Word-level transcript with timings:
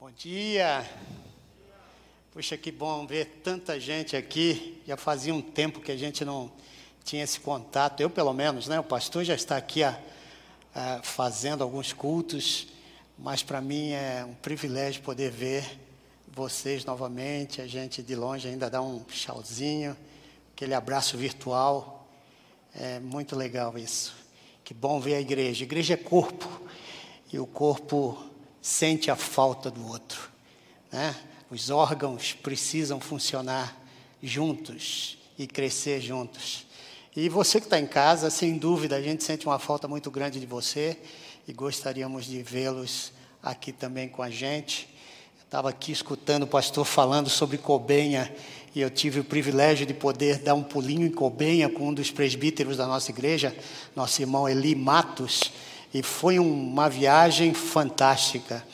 Bom 0.00 0.12
dia. 0.12 0.88
Puxa, 2.30 2.56
que 2.56 2.70
bom 2.70 3.04
ver 3.04 3.40
tanta 3.42 3.80
gente 3.80 4.14
aqui. 4.14 4.80
Já 4.86 4.96
fazia 4.96 5.34
um 5.34 5.42
tempo 5.42 5.80
que 5.80 5.90
a 5.90 5.96
gente 5.96 6.24
não 6.24 6.52
tinha 7.02 7.24
esse 7.24 7.40
contato. 7.40 8.00
Eu, 8.00 8.08
pelo 8.08 8.32
menos, 8.32 8.68
né? 8.68 8.78
O 8.78 8.84
pastor 8.84 9.24
já 9.24 9.34
está 9.34 9.56
aqui 9.56 9.82
a, 9.82 10.00
a, 10.72 11.02
fazendo 11.02 11.64
alguns 11.64 11.92
cultos, 11.92 12.68
mas 13.18 13.42
para 13.42 13.60
mim 13.60 13.90
é 13.90 14.24
um 14.24 14.34
privilégio 14.34 15.02
poder 15.02 15.32
ver 15.32 15.64
vocês 16.28 16.84
novamente. 16.84 17.60
A 17.60 17.66
gente 17.66 18.00
de 18.00 18.14
longe 18.14 18.46
ainda 18.46 18.70
dá 18.70 18.80
um 18.80 19.00
tchauzinho, 19.00 19.96
aquele 20.54 20.74
abraço 20.74 21.16
virtual. 21.18 22.08
É 22.72 23.00
muito 23.00 23.34
legal 23.34 23.76
isso. 23.76 24.14
Que 24.62 24.72
bom 24.72 25.00
ver 25.00 25.16
a 25.16 25.20
igreja. 25.20 25.64
A 25.64 25.66
igreja 25.66 25.94
é 25.94 25.96
corpo 25.96 26.48
e 27.32 27.38
o 27.40 27.48
corpo 27.48 28.27
sente 28.68 29.10
a 29.10 29.16
falta 29.16 29.70
do 29.70 29.88
outro. 29.88 30.28
Né? 30.92 31.16
Os 31.50 31.70
órgãos 31.70 32.34
precisam 32.34 33.00
funcionar 33.00 33.74
juntos 34.22 35.16
e 35.38 35.46
crescer 35.46 36.02
juntos. 36.02 36.66
E 37.16 37.30
você 37.30 37.60
que 37.60 37.66
está 37.66 37.80
em 37.80 37.86
casa, 37.86 38.28
sem 38.28 38.58
dúvida, 38.58 38.96
a 38.96 39.00
gente 39.00 39.24
sente 39.24 39.46
uma 39.46 39.58
falta 39.58 39.88
muito 39.88 40.10
grande 40.10 40.38
de 40.38 40.44
você 40.44 40.98
e 41.48 41.52
gostaríamos 41.52 42.26
de 42.26 42.42
vê-los 42.42 43.10
aqui 43.42 43.72
também 43.72 44.06
com 44.06 44.22
a 44.22 44.28
gente. 44.28 44.86
Estava 45.42 45.70
aqui 45.70 45.90
escutando 45.90 46.42
o 46.42 46.46
pastor 46.46 46.84
falando 46.84 47.30
sobre 47.30 47.56
Cobenha 47.56 48.30
e 48.74 48.82
eu 48.82 48.90
tive 48.90 49.20
o 49.20 49.24
privilégio 49.24 49.86
de 49.86 49.94
poder 49.94 50.40
dar 50.40 50.52
um 50.52 50.62
pulinho 50.62 51.06
em 51.06 51.10
Cobenha 51.10 51.70
com 51.70 51.88
um 51.88 51.94
dos 51.94 52.10
presbíteros 52.10 52.76
da 52.76 52.86
nossa 52.86 53.10
igreja, 53.10 53.56
nosso 53.96 54.20
irmão 54.20 54.46
Eli 54.46 54.74
Matos 54.74 55.50
e 55.92 56.02
foi 56.02 56.38
uma 56.38 56.88
viagem 56.88 57.54
fantástica. 57.54 58.64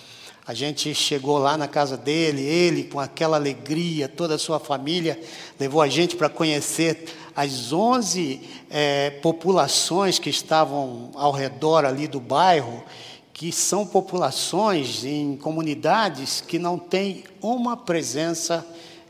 A 0.47 0.53
gente 0.53 0.95
chegou 0.95 1.39
lá 1.39 1.57
na 1.57 1.67
casa 1.67 1.97
dele, 1.97 2.43
ele 2.43 2.85
com 2.85 3.01
aquela 3.01 3.37
alegria, 3.37 4.09
toda 4.09 4.35
a 4.35 4.39
sua 4.39 4.61
família, 4.61 5.19
levou 5.59 5.81
a 5.81 5.89
gente 5.89 6.17
para 6.17 6.29
conhecer 6.29 7.07
as 7.35 7.73
11 7.73 8.41
é, 8.69 9.11
populações 9.23 10.19
que 10.19 10.29
estavam 10.29 11.11
ao 11.15 11.33
redor 11.33 11.85
ali 11.85 12.07
do 12.07 12.21
bairro, 12.21 12.85
que 13.33 13.51
são 13.51 13.87
populações 13.87 15.05
em 15.05 15.37
comunidades 15.37 16.41
que 16.41 16.59
não 16.59 16.79
têm 16.79 17.25
uma 17.41 17.77
presença 17.77 18.65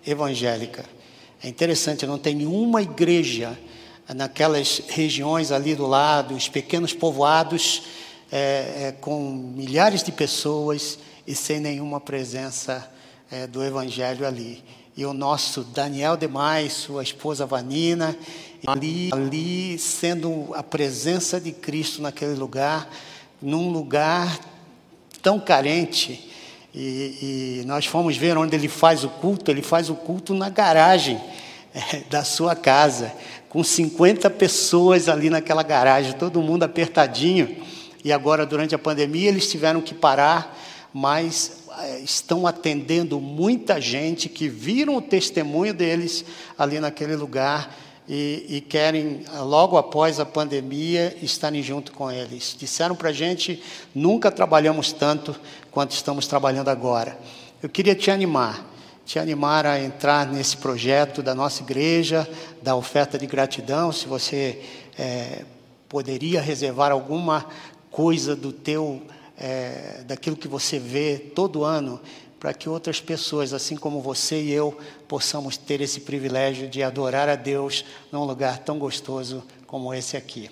evangélica. 0.07 0.85
É 1.43 1.49
interessante, 1.49 2.07
não 2.07 2.19
tem 2.19 2.47
uma 2.47 2.81
igreja 2.81 3.59
naquelas 4.13 4.83
regiões 4.89 5.51
ali 5.51 5.75
do 5.75 5.87
lado, 5.87 6.35
os 6.35 6.49
pequenos 6.49 6.93
povoados 6.93 7.83
é, 8.31 8.37
é, 8.89 8.95
com 9.01 9.31
milhares 9.31 10.03
de 10.03 10.13
pessoas 10.13 10.99
e 11.27 11.35
sem 11.35 11.61
nenhuma 11.61 12.01
presença 12.01 12.91
é, 13.31 13.47
do 13.47 13.65
Evangelho 13.65 14.27
ali. 14.27 14.63
E 14.97 15.07
o 15.07 15.13
nosso 15.13 15.63
Daniel 15.63 16.17
Demais, 16.17 16.73
sua 16.73 17.03
esposa 17.03 17.47
Vanina, 17.47 18.17
ali, 18.67 19.11
ali 19.13 19.79
sendo 19.79 20.53
a 20.55 20.63
presença 20.63 21.41
de 21.41 21.53
Cristo 21.53 22.03
naquele 22.03 22.35
lugar, 22.35 22.89
num 23.41 23.71
lugar 23.71 24.39
tão 25.23 25.41
carente. 25.41 26.31
E, 26.75 27.61
e, 27.63 27.67
nós 27.67 27.87
fomos 27.87 28.17
ver 28.17 28.37
onde 28.37 28.55
ele 28.55 28.69
faz 28.69 29.05
o 29.05 29.09
culto, 29.09 29.51
ele 29.51 29.63
faz 29.63 29.89
o 29.89 29.95
culto 29.95 30.35
na 30.35 30.49
garagem 30.49 31.21
é, 31.75 32.01
da 32.11 32.25
sua 32.25 32.55
casa 32.55 33.13
com 33.55 33.63
50 33.63 34.29
pessoas 34.31 35.09
ali 35.09 35.31
naquela 35.31 35.63
garagem, 35.63 36.13
todo 36.15 36.43
mundo 36.43 36.65
apertadinho. 36.65 37.57
E 38.05 38.13
agora, 38.13 38.45
durante 38.45 38.75
a 38.75 38.79
pandemia, 38.81 39.29
eles 39.29 39.49
tiveram 39.49 39.81
que 39.81 39.95
parar, 39.95 40.59
mas 40.93 41.59
eh, 41.79 42.01
estão 42.01 42.49
atendendo 42.49 43.21
muita 43.21 43.81
gente 43.81 44.29
que 44.29 44.49
viram 44.49 44.97
o 44.97 45.01
testemunho 45.01 45.73
deles 45.73 46.25
ali 46.59 46.81
naquele 46.81 47.15
lugar 47.15 47.73
e, 48.09 48.45
e, 48.49 48.61
querem, 48.61 49.23
logo 49.45 49.79
após 49.79 50.19
a 50.19 50.27
pandemia, 50.27 51.17
estarem 51.23 51.63
junto 51.63 51.93
com 51.93 52.11
eles. 52.11 52.57
Disseram 52.59 52.97
para 52.97 53.11
a 53.11 53.13
gente: 53.13 53.63
nunca 53.95 54.33
trabalhamos 54.33 54.93
tanto 54.93 55.33
quanto 55.71 55.93
estamos 55.93 56.27
trabalhando 56.27 56.71
agora. 56.71 57.17
Eu 57.63 57.69
queria 57.69 57.95
te 57.95 58.11
animar 58.11 58.74
te 59.05 59.19
animar 59.19 59.67
a 59.67 59.79
entrar 59.79 60.27
nesse 60.27 60.57
projeto 60.57 61.23
da 61.23 61.35
nossa 61.35 61.63
igreja, 61.63 62.29
da 62.63 62.75
oferta 62.75 63.19
de 63.19 63.27
gratidão, 63.27 63.93
se 63.93 64.07
você 64.07 64.63
é, 64.99 65.45
poderia 65.89 66.41
reservar 66.41 66.91
alguma 66.91 67.47
coisa 67.91 68.35
do 68.35 68.53
teu, 68.53 69.03
é, 69.37 70.03
daquilo 70.07 70.37
que 70.37 70.49
você 70.49 70.79
vê 70.79 71.19
todo 71.19 71.65
ano, 71.65 72.01
para 72.41 72.53
que 72.53 72.69
outras 72.69 73.01
pessoas, 73.01 73.53
assim 73.53 73.77
como 73.77 74.01
você 74.01 74.43
e 74.43 74.53
eu, 74.53 74.77
possamos 75.09 75.57
ter 75.57 75.81
esse 75.81 76.01
privilégio 76.01 76.69
de 76.69 76.83
adorar 76.83 77.29
a 77.29 77.37
Deus 77.37 77.85
num 78.11 78.25
lugar 78.25 78.59
tão 78.59 78.79
gostoso 78.79 79.43
como 79.67 79.95
esse 79.95 80.17
aqui. 80.17 80.51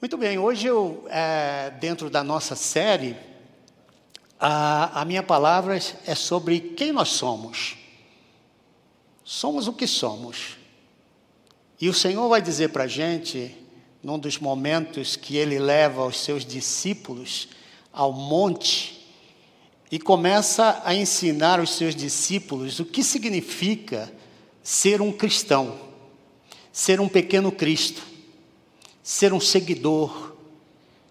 Muito 0.00 0.16
bem, 0.16 0.38
hoje 0.38 0.66
eu, 0.66 1.04
é, 1.10 1.70
dentro 1.78 2.08
da 2.08 2.24
nossa 2.24 2.56
série, 2.56 3.14
a, 4.40 5.02
a 5.02 5.04
minha 5.04 5.22
palavra 5.22 5.78
é 6.06 6.14
sobre 6.14 6.60
quem 6.60 6.92
nós 6.92 7.10
somos. 7.10 7.76
Somos 9.22 9.68
o 9.68 9.72
que 9.72 9.86
somos. 9.86 10.56
E 11.80 11.88
o 11.88 11.94
Senhor 11.94 12.26
vai 12.28 12.40
dizer 12.40 12.70
para 12.70 12.84
a 12.84 12.88
gente, 12.88 13.54
num 14.02 14.18
dos 14.18 14.38
momentos 14.38 15.14
que 15.14 15.36
ele 15.36 15.58
leva 15.58 16.06
os 16.06 16.18
seus 16.18 16.44
discípulos 16.44 17.48
ao 17.92 18.12
monte, 18.12 18.98
e 19.90 19.98
começa 19.98 20.80
a 20.84 20.94
ensinar 20.94 21.60
os 21.60 21.70
seus 21.70 21.94
discípulos 21.94 22.78
o 22.78 22.84
que 22.84 23.02
significa 23.02 24.10
ser 24.62 25.00
um 25.02 25.12
cristão, 25.12 25.78
ser 26.72 27.00
um 27.00 27.08
pequeno 27.08 27.50
Cristo, 27.50 28.02
ser 29.02 29.32
um 29.32 29.40
seguidor, 29.40 30.34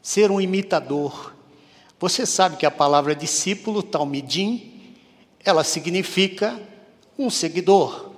ser 0.01 0.31
um 0.31 0.39
imitador. 0.39 1.35
Você 2.00 2.26
sabe 2.26 2.56
que 2.56 2.66
a 2.66 2.72
palavra 2.72 3.14
discípulo, 3.14 3.84
talmidim, 3.84 4.96
ela 5.44 5.66
significa 5.66 6.60
um 7.18 7.30
seguidor, 7.30 8.12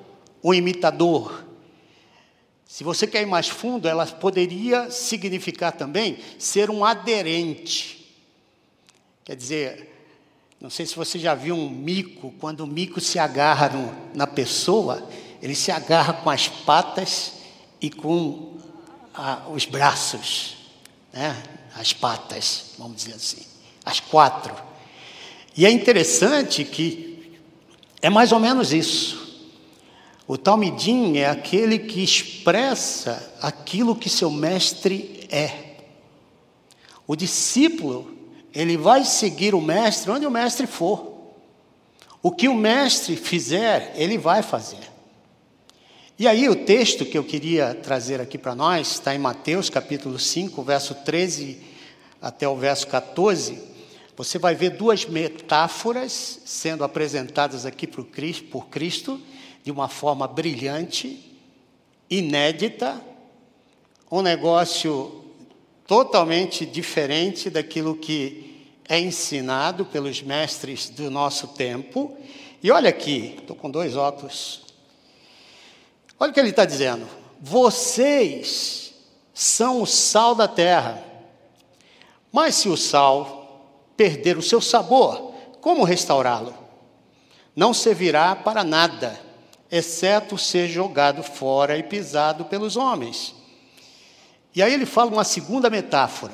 um 0.43 0.53
imitador. 0.53 1.43
Se 2.67 2.83
você 2.83 3.07
quer 3.07 3.23
ir 3.23 3.25
mais 3.25 3.49
fundo, 3.49 3.87
ela 3.87 4.05
poderia 4.05 4.91
significar 4.91 5.71
também 5.71 6.19
ser 6.37 6.69
um 6.69 6.85
aderente. 6.85 8.15
Quer 9.23 9.35
dizer, 9.35 9.89
não 10.59 10.69
sei 10.69 10.85
se 10.85 10.95
você 10.95 11.17
já 11.17 11.33
viu 11.33 11.55
um 11.55 11.69
mico, 11.69 12.31
quando 12.39 12.61
o 12.61 12.67
mico 12.67 13.01
se 13.01 13.17
agarra 13.17 13.69
no, 13.69 14.15
na 14.15 14.27
pessoa, 14.27 15.09
ele 15.41 15.55
se 15.55 15.71
agarra 15.71 16.13
com 16.13 16.29
as 16.29 16.47
patas 16.47 17.33
e 17.81 17.89
com 17.89 18.57
a, 19.11 19.47
os 19.49 19.65
braços, 19.65 20.57
né? 21.11 21.41
as 21.75 21.93
patas, 21.93 22.75
vamos 22.77 22.97
dizer 22.97 23.15
assim 23.15 23.50
às 23.85 23.99
quatro. 23.99 24.53
E 25.55 25.65
é 25.65 25.71
interessante 25.71 26.63
que 26.63 27.39
é 28.01 28.09
mais 28.09 28.31
ou 28.31 28.39
menos 28.39 28.73
isso. 28.73 29.21
O 30.27 30.37
Talmidim 30.37 31.17
é 31.17 31.29
aquele 31.29 31.77
que 31.77 32.03
expressa 32.03 33.35
aquilo 33.41 33.95
que 33.95 34.09
seu 34.09 34.31
mestre 34.31 35.27
é. 35.29 35.75
O 37.05 37.15
discípulo, 37.15 38.15
ele 38.53 38.77
vai 38.77 39.03
seguir 39.03 39.53
o 39.53 39.61
mestre 39.61 40.09
onde 40.09 40.25
o 40.25 40.31
mestre 40.31 40.65
for. 40.65 41.11
O 42.23 42.31
que 42.31 42.47
o 42.47 42.55
mestre 42.55 43.15
fizer, 43.15 43.93
ele 43.97 44.17
vai 44.17 44.41
fazer. 44.41 44.89
E 46.17 46.27
aí, 46.27 46.47
o 46.47 46.55
texto 46.55 47.03
que 47.03 47.17
eu 47.17 47.23
queria 47.23 47.73
trazer 47.73 48.21
aqui 48.21 48.37
para 48.37 48.53
nós 48.53 48.91
está 48.91 49.13
em 49.13 49.17
Mateus 49.17 49.69
capítulo 49.69 50.19
5, 50.19 50.61
verso 50.63 50.93
13 50.93 51.59
até 52.21 52.47
o 52.47 52.55
verso 52.55 52.87
14 52.87 53.70
você 54.15 54.37
vai 54.37 54.53
ver 54.55 54.71
duas 54.71 55.05
metáforas 55.05 56.41
sendo 56.45 56.83
apresentadas 56.83 57.65
aqui 57.65 57.87
por 57.87 58.05
Cristo 58.67 59.19
de 59.63 59.71
uma 59.71 59.87
forma 59.87 60.27
brilhante, 60.27 61.37
inédita, 62.09 63.01
um 64.11 64.21
negócio 64.21 65.23
totalmente 65.87 66.65
diferente 66.65 67.49
daquilo 67.49 67.95
que 67.95 68.69
é 68.87 68.99
ensinado 68.99 69.85
pelos 69.85 70.21
mestres 70.21 70.89
do 70.89 71.09
nosso 71.09 71.49
tempo. 71.49 72.17
E 72.61 72.69
olha 72.71 72.89
aqui, 72.89 73.37
estou 73.39 73.55
com 73.55 73.69
dois 73.69 73.95
óculos. 73.95 74.61
Olha 76.19 76.31
o 76.31 76.33
que 76.33 76.39
ele 76.39 76.49
está 76.49 76.65
dizendo. 76.65 77.07
Vocês 77.39 78.93
são 79.33 79.81
o 79.81 79.87
sal 79.87 80.35
da 80.35 80.47
terra. 80.47 81.03
Mas 82.31 82.55
se 82.55 82.69
o 82.69 82.77
sal 82.77 83.40
perder 84.01 84.35
o 84.35 84.41
seu 84.41 84.59
sabor, 84.59 85.31
como 85.61 85.83
restaurá-lo? 85.83 86.55
Não 87.55 87.71
servirá 87.71 88.35
para 88.35 88.63
nada, 88.63 89.21
exceto 89.69 90.39
ser 90.39 90.67
jogado 90.67 91.21
fora 91.21 91.77
e 91.77 91.83
pisado 91.83 92.45
pelos 92.45 92.75
homens. 92.75 93.35
E 94.55 94.63
aí 94.63 94.73
ele 94.73 94.87
fala 94.87 95.11
uma 95.11 95.23
segunda 95.23 95.69
metáfora: 95.69 96.33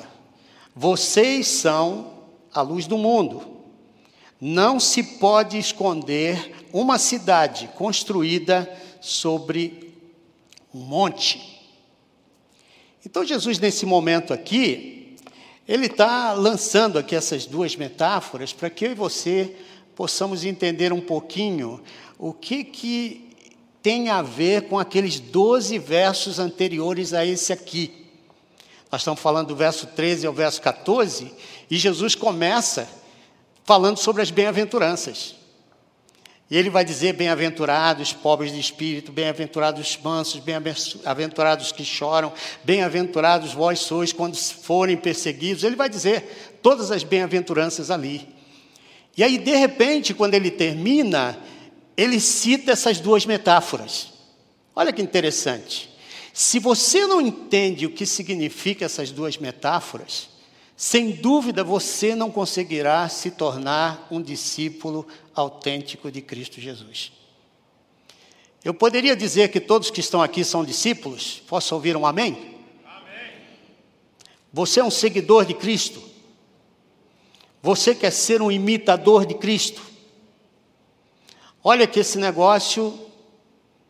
vocês 0.74 1.46
são 1.46 2.14
a 2.54 2.62
luz 2.62 2.86
do 2.86 2.96
mundo. 2.96 3.58
Não 4.40 4.80
se 4.80 5.02
pode 5.18 5.58
esconder 5.58 6.66
uma 6.72 6.96
cidade 6.96 7.68
construída 7.76 8.66
sobre 8.98 9.94
um 10.72 10.78
monte. 10.78 11.68
Então, 13.04 13.26
Jesus, 13.26 13.58
nesse 13.58 13.84
momento 13.84 14.32
aqui, 14.32 14.97
ele 15.68 15.84
está 15.84 16.32
lançando 16.32 16.98
aqui 16.98 17.14
essas 17.14 17.44
duas 17.44 17.76
metáforas 17.76 18.54
para 18.54 18.70
que 18.70 18.86
eu 18.86 18.92
e 18.92 18.94
você 18.94 19.54
possamos 19.94 20.42
entender 20.42 20.94
um 20.94 21.00
pouquinho 21.00 21.82
o 22.18 22.32
que, 22.32 22.64
que 22.64 23.28
tem 23.82 24.08
a 24.08 24.22
ver 24.22 24.62
com 24.62 24.78
aqueles 24.78 25.20
12 25.20 25.78
versos 25.78 26.38
anteriores 26.38 27.12
a 27.12 27.26
esse 27.26 27.52
aqui. 27.52 28.06
Nós 28.90 29.02
estamos 29.02 29.20
falando 29.20 29.48
do 29.48 29.56
verso 29.56 29.86
13 29.88 30.26
ao 30.26 30.32
verso 30.32 30.62
14, 30.62 31.30
e 31.70 31.76
Jesus 31.76 32.14
começa 32.14 32.88
falando 33.62 33.98
sobre 33.98 34.22
as 34.22 34.30
bem-aventuranças. 34.30 35.34
E 36.50 36.56
ele 36.56 36.70
vai 36.70 36.84
dizer: 36.84 37.12
Bem-aventurados 37.14 38.12
pobres 38.12 38.52
de 38.52 38.58
espírito, 38.58 39.12
bem-aventurados 39.12 39.98
mansos, 40.02 40.40
bem-aventurados 40.40 41.72
que 41.72 41.84
choram, 41.84 42.32
bem-aventurados 42.64 43.52
vós 43.52 43.80
sois 43.80 44.12
quando 44.12 44.36
forem 44.36 44.96
perseguidos. 44.96 45.62
Ele 45.62 45.76
vai 45.76 45.88
dizer 45.88 46.58
todas 46.62 46.90
as 46.90 47.04
bem-aventuranças 47.04 47.90
ali. 47.90 48.26
E 49.16 49.22
aí, 49.22 49.36
de 49.36 49.54
repente, 49.54 50.14
quando 50.14 50.34
ele 50.34 50.50
termina, 50.50 51.38
ele 51.96 52.20
cita 52.20 52.72
essas 52.72 53.00
duas 53.00 53.26
metáforas. 53.26 54.12
Olha 54.74 54.92
que 54.92 55.02
interessante. 55.02 55.90
Se 56.32 56.60
você 56.60 57.04
não 57.04 57.20
entende 57.20 57.84
o 57.84 57.90
que 57.90 58.06
significa 58.06 58.84
essas 58.84 59.10
duas 59.10 59.36
metáforas, 59.36 60.28
sem 60.78 61.10
dúvida 61.10 61.64
você 61.64 62.14
não 62.14 62.30
conseguirá 62.30 63.08
se 63.08 63.32
tornar 63.32 64.06
um 64.12 64.22
discípulo 64.22 65.04
autêntico 65.34 66.08
de 66.08 66.22
Cristo 66.22 66.60
Jesus. 66.60 67.10
Eu 68.64 68.72
poderia 68.72 69.16
dizer 69.16 69.50
que 69.50 69.58
todos 69.58 69.90
que 69.90 69.98
estão 69.98 70.22
aqui 70.22 70.44
são 70.44 70.64
discípulos? 70.64 71.42
Posso 71.48 71.74
ouvir 71.74 71.96
um 71.96 72.06
amém? 72.06 72.54
amém? 72.86 73.32
Você 74.52 74.78
é 74.78 74.84
um 74.84 74.90
seguidor 74.90 75.44
de 75.44 75.52
Cristo? 75.52 76.00
Você 77.60 77.92
quer 77.92 78.12
ser 78.12 78.40
um 78.40 78.52
imitador 78.52 79.26
de 79.26 79.34
Cristo? 79.34 79.82
Olha 81.64 81.88
que 81.88 81.98
esse 81.98 82.18
negócio 82.18 82.96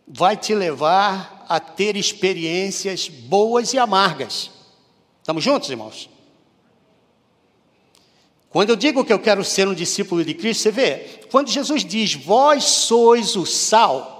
vai 0.06 0.38
te 0.38 0.54
levar 0.54 1.44
a 1.50 1.60
ter 1.60 1.98
experiências 1.98 3.10
boas 3.10 3.74
e 3.74 3.78
amargas. 3.78 4.50
Estamos 5.20 5.44
juntos, 5.44 5.68
irmãos? 5.68 6.08
Quando 8.50 8.70
eu 8.70 8.76
digo 8.76 9.04
que 9.04 9.12
eu 9.12 9.18
quero 9.18 9.44
ser 9.44 9.68
um 9.68 9.74
discípulo 9.74 10.24
de 10.24 10.32
Cristo, 10.34 10.62
você 10.62 10.70
vê, 10.70 11.20
quando 11.30 11.50
Jesus 11.50 11.84
diz, 11.84 12.14
vós 12.14 12.64
sois 12.64 13.36
o 13.36 13.44
sal, 13.44 14.18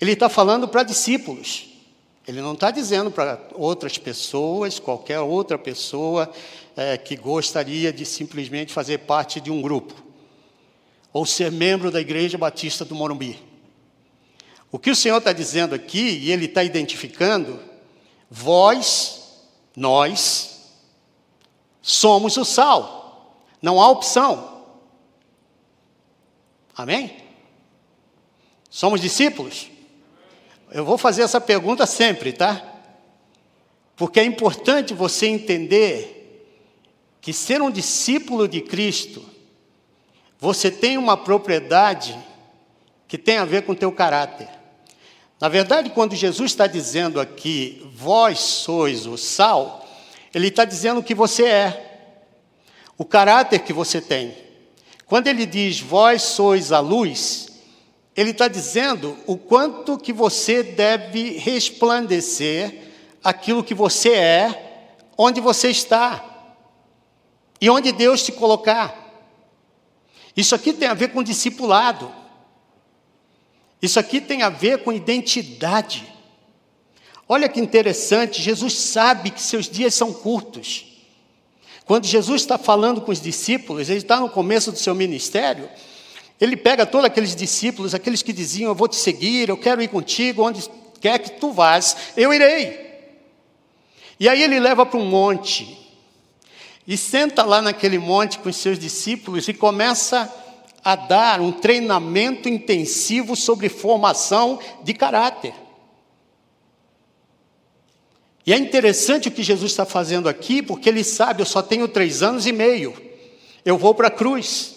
ele 0.00 0.12
está 0.12 0.28
falando 0.28 0.66
para 0.66 0.82
discípulos. 0.82 1.66
Ele 2.26 2.40
não 2.40 2.54
está 2.54 2.70
dizendo 2.70 3.10
para 3.10 3.38
outras 3.52 3.98
pessoas, 3.98 4.78
qualquer 4.78 5.20
outra 5.20 5.58
pessoa 5.58 6.32
é, 6.74 6.96
que 6.96 7.16
gostaria 7.16 7.92
de 7.92 8.06
simplesmente 8.06 8.72
fazer 8.72 8.98
parte 9.00 9.40
de 9.40 9.50
um 9.50 9.60
grupo, 9.60 9.94
ou 11.12 11.26
ser 11.26 11.52
membro 11.52 11.90
da 11.90 12.00
Igreja 12.00 12.38
Batista 12.38 12.84
do 12.84 12.94
Morumbi. 12.94 13.38
O 14.72 14.78
que 14.78 14.90
o 14.90 14.96
Senhor 14.96 15.18
está 15.18 15.32
dizendo 15.32 15.74
aqui, 15.74 16.18
e 16.22 16.32
Ele 16.32 16.46
está 16.46 16.64
identificando, 16.64 17.60
vós, 18.30 19.42
nós, 19.76 20.53
Somos 21.86 22.38
o 22.38 22.46
sal. 22.46 23.44
Não 23.60 23.78
há 23.78 23.90
opção. 23.90 24.64
Amém? 26.74 27.14
Somos 28.70 29.02
discípulos? 29.02 29.70
Eu 30.70 30.82
vou 30.82 30.96
fazer 30.96 31.20
essa 31.20 31.38
pergunta 31.38 31.84
sempre, 31.84 32.32
tá? 32.32 32.64
Porque 33.96 34.18
é 34.18 34.24
importante 34.24 34.94
você 34.94 35.26
entender 35.26 36.48
que 37.20 37.34
ser 37.34 37.60
um 37.60 37.70
discípulo 37.70 38.48
de 38.48 38.62
Cristo, 38.62 39.22
você 40.38 40.70
tem 40.70 40.96
uma 40.96 41.18
propriedade 41.18 42.18
que 43.06 43.18
tem 43.18 43.36
a 43.36 43.44
ver 43.44 43.66
com 43.66 43.72
o 43.72 43.76
teu 43.76 43.92
caráter. 43.92 44.48
Na 45.38 45.50
verdade, 45.50 45.90
quando 45.90 46.16
Jesus 46.16 46.52
está 46.52 46.66
dizendo 46.66 47.20
aqui, 47.20 47.86
vós 47.94 48.38
sois 48.38 49.06
o 49.06 49.18
sal, 49.18 49.83
ele 50.34 50.48
está 50.48 50.64
dizendo 50.64 51.00
o 51.00 51.02
que 51.02 51.14
você 51.14 51.44
é, 51.44 52.10
o 52.98 53.04
caráter 53.04 53.60
que 53.60 53.72
você 53.72 54.00
tem. 54.00 54.36
Quando 55.06 55.28
ele 55.28 55.46
diz 55.46 55.80
vós 55.80 56.22
sois 56.22 56.72
a 56.72 56.80
luz, 56.80 57.48
ele 58.16 58.30
está 58.30 58.48
dizendo 58.48 59.16
o 59.26 59.36
quanto 59.36 59.98
que 59.98 60.12
você 60.12 60.62
deve 60.62 61.38
resplandecer 61.38 62.82
aquilo 63.22 63.64
que 63.64 63.74
você 63.74 64.12
é, 64.12 64.90
onde 65.16 65.40
você 65.40 65.70
está 65.70 66.24
e 67.60 67.70
onde 67.70 67.92
Deus 67.92 68.22
te 68.24 68.32
colocar. 68.32 69.02
Isso 70.36 70.54
aqui 70.54 70.72
tem 70.72 70.88
a 70.88 70.94
ver 70.94 71.12
com 71.12 71.22
discipulado. 71.22 72.12
Isso 73.80 74.00
aqui 74.00 74.20
tem 74.20 74.42
a 74.42 74.48
ver 74.48 74.82
com 74.82 74.92
identidade. 74.92 76.13
Olha 77.28 77.48
que 77.48 77.60
interessante, 77.60 78.42
Jesus 78.42 78.74
sabe 78.74 79.30
que 79.30 79.40
seus 79.40 79.68
dias 79.68 79.94
são 79.94 80.12
curtos. 80.12 80.86
Quando 81.86 82.06
Jesus 82.06 82.42
está 82.42 82.58
falando 82.58 83.00
com 83.00 83.12
os 83.12 83.20
discípulos, 83.20 83.88
ele 83.88 83.98
está 83.98 84.20
no 84.20 84.28
começo 84.28 84.70
do 84.70 84.78
seu 84.78 84.94
ministério, 84.94 85.68
ele 86.40 86.56
pega 86.56 86.84
todos 86.84 87.06
aqueles 87.06 87.34
discípulos, 87.34 87.94
aqueles 87.94 88.22
que 88.22 88.32
diziam: 88.32 88.70
Eu 88.70 88.74
vou 88.74 88.88
te 88.88 88.96
seguir, 88.96 89.48
eu 89.48 89.56
quero 89.56 89.82
ir 89.82 89.88
contigo, 89.88 90.42
onde 90.42 90.68
quer 91.00 91.18
que 91.18 91.30
tu 91.32 91.52
vás, 91.52 91.96
eu 92.16 92.32
irei. 92.32 92.84
E 94.18 94.28
aí 94.28 94.42
ele 94.42 94.60
leva 94.60 94.84
para 94.84 94.98
um 94.98 95.04
monte, 95.04 95.78
e 96.86 96.96
senta 96.96 97.42
lá 97.42 97.62
naquele 97.62 97.98
monte 97.98 98.38
com 98.38 98.48
os 98.48 98.56
seus 98.56 98.78
discípulos 98.78 99.48
e 99.48 99.54
começa 99.54 100.32
a 100.84 100.96
dar 100.96 101.40
um 101.40 101.50
treinamento 101.50 102.48
intensivo 102.48 103.34
sobre 103.34 103.70
formação 103.70 104.58
de 104.82 104.92
caráter. 104.92 105.63
E 108.46 108.52
é 108.52 108.58
interessante 108.58 109.28
o 109.28 109.30
que 109.30 109.42
Jesus 109.42 109.72
está 109.72 109.86
fazendo 109.86 110.28
aqui, 110.28 110.62
porque 110.62 110.88
ele 110.88 111.02
sabe: 111.02 111.42
eu 111.42 111.46
só 111.46 111.62
tenho 111.62 111.88
três 111.88 112.22
anos 112.22 112.46
e 112.46 112.52
meio, 112.52 112.94
eu 113.64 113.78
vou 113.78 113.94
para 113.94 114.08
a 114.08 114.10
cruz. 114.10 114.74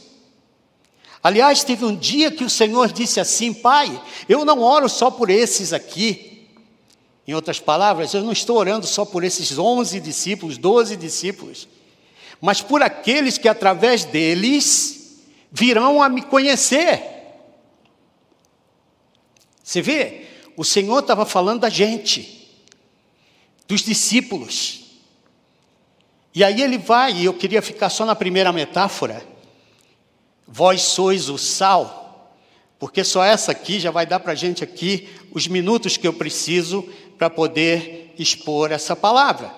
Aliás, 1.22 1.64
teve 1.64 1.84
um 1.84 1.96
dia 1.96 2.32
que 2.32 2.44
o 2.44 2.50
Senhor 2.50 2.92
disse 2.92 3.20
assim: 3.20 3.54
Pai, 3.54 4.02
eu 4.30 4.46
não 4.46 4.62
oro 4.62 4.88
só 4.88 5.12
por 5.12 5.30
esses 5.30 5.74
aqui. 5.74 6.48
Em 7.28 7.34
outras 7.34 7.60
palavras, 7.60 8.14
eu 8.14 8.24
não 8.24 8.32
estou 8.32 8.56
orando 8.56 8.88
só 8.88 9.04
por 9.04 9.22
esses 9.22 9.58
onze 9.58 10.00
discípulos, 10.00 10.58
doze 10.58 10.96
discípulos, 10.96 11.68
mas 12.40 12.62
por 12.62 12.82
aqueles 12.82 13.38
que 13.38 13.50
através 13.50 14.06
deles 14.06 15.18
virão 15.52 16.02
a 16.02 16.08
me 16.08 16.22
conhecer. 16.22 17.04
Você 19.62 19.82
vê, 19.82 20.22
o 20.56 20.64
Senhor 20.64 21.00
estava 21.00 21.26
falando 21.26 21.60
da 21.60 21.70
gente 21.70 22.37
dos 23.68 23.82
discípulos. 23.82 24.86
E 26.34 26.44
aí 26.44 26.62
ele 26.62 26.78
vai, 26.78 27.14
e 27.14 27.26
eu 27.26 27.34
queria 27.34 27.62
ficar 27.62 27.90
só 27.90 28.06
na 28.06 28.16
primeira 28.16 28.54
metáfora. 28.54 29.26
Vós 30.48 30.82
sois 30.82 31.30
o 31.30 31.38
sal, 31.38 32.32
porque 32.80 33.04
só 33.04 33.24
essa 33.24 33.52
aqui 33.52 33.80
já 33.80 33.92
vai 33.92 34.06
dar 34.06 34.20
para 34.20 34.32
a 34.32 34.36
gente 34.36 34.64
aqui 34.64 35.10
os 35.32 35.48
minutos 35.48 35.98
que 35.98 36.08
eu 36.08 36.14
preciso 36.14 36.88
para 37.18 37.30
poder 37.30 38.14
expor 38.18 38.72
essa 38.72 38.96
palavra. 38.96 39.52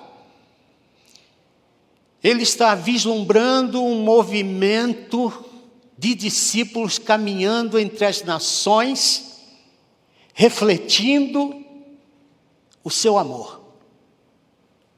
Ele 2.24 2.44
está 2.44 2.76
vislumbrando 2.76 3.84
um 3.84 4.02
movimento 4.02 5.46
de 5.98 6.16
discípulos 6.16 6.98
caminhando 6.98 7.78
entre 7.78 8.06
as 8.06 8.24
nações, 8.24 9.42
refletindo 10.34 11.62
o 12.84 12.90
seu 12.90 13.18
amor. 13.18 13.59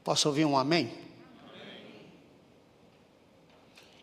Posso 0.04 0.28
ouvir 0.28 0.44
um 0.44 0.56
amém? 0.56 0.92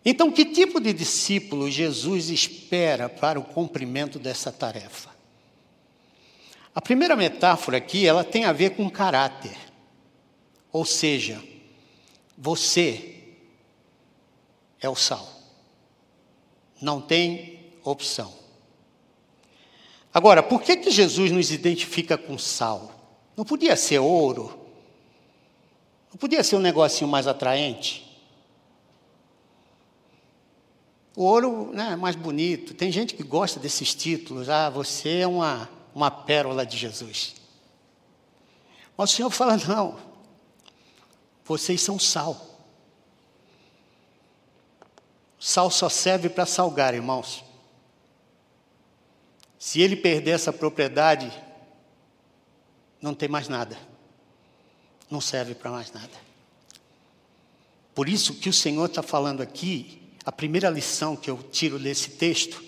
Então, 0.03 0.31
que 0.31 0.45
tipo 0.45 0.79
de 0.79 0.93
discípulo 0.93 1.69
Jesus 1.69 2.29
espera 2.29 3.09
para 3.09 3.39
o 3.39 3.43
cumprimento 3.43 4.17
dessa 4.17 4.51
tarefa? 4.51 5.09
A 6.73 6.81
primeira 6.81 7.15
metáfora 7.15 7.77
aqui, 7.77 8.07
ela 8.07 8.23
tem 8.23 8.45
a 8.45 8.53
ver 8.53 8.71
com 8.71 8.89
caráter. 8.89 9.57
Ou 10.71 10.85
seja, 10.85 11.43
você 12.37 13.23
é 14.79 14.87
o 14.87 14.95
sal. 14.95 15.27
Não 16.81 17.01
tem 17.01 17.73
opção. 17.83 18.33
Agora, 20.13 20.41
por 20.41 20.61
que, 20.61 20.77
que 20.77 20.89
Jesus 20.89 21.31
nos 21.31 21.51
identifica 21.51 22.17
com 22.17 22.37
sal? 22.37 22.95
Não 23.35 23.43
podia 23.43 23.75
ser 23.75 23.99
ouro, 23.99 24.58
não 26.11 26.17
podia 26.17 26.43
ser 26.43 26.55
um 26.55 26.59
negocinho 26.59 27.09
mais 27.09 27.27
atraente? 27.27 28.05
O 31.15 31.23
ouro 31.23 31.71
né, 31.73 31.91
é 31.91 31.95
mais 31.95 32.15
bonito. 32.15 32.73
Tem 32.73 32.91
gente 32.91 33.13
que 33.13 33.23
gosta 33.23 33.59
desses 33.59 33.93
títulos. 33.93 34.49
Ah, 34.49 34.69
você 34.69 35.19
é 35.19 35.27
uma, 35.27 35.69
uma 35.93 36.09
pérola 36.09 36.65
de 36.65 36.77
Jesus. 36.77 37.35
Mas 38.95 39.11
o 39.11 39.15
Senhor 39.15 39.29
fala: 39.29 39.57
não, 39.57 39.99
vocês 41.43 41.81
são 41.81 41.99
sal. 41.99 42.45
Sal 45.39 45.69
só 45.69 45.89
serve 45.89 46.29
para 46.29 46.45
salgar, 46.45 46.93
irmãos. 46.93 47.43
Se 49.57 49.81
ele 49.81 49.95
perder 49.95 50.31
essa 50.31 50.53
propriedade, 50.53 51.31
não 53.01 53.13
tem 53.13 53.27
mais 53.27 53.47
nada. 53.47 53.77
Não 55.09 55.19
serve 55.19 55.55
para 55.55 55.71
mais 55.71 55.91
nada. 55.91 56.29
Por 57.95 58.07
isso 58.07 58.35
que 58.35 58.49
o 58.49 58.53
Senhor 58.53 58.85
está 58.85 59.03
falando 59.03 59.41
aqui, 59.41 60.01
a 60.23 60.31
primeira 60.31 60.69
lição 60.69 61.15
que 61.15 61.29
eu 61.29 61.37
tiro 61.51 61.79
desse 61.79 62.11
texto, 62.11 62.63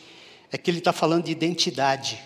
é 0.52 0.58
que 0.58 0.70
ele 0.70 0.80
está 0.80 0.92
falando 0.92 1.26
de 1.26 1.32
identidade. 1.32 2.22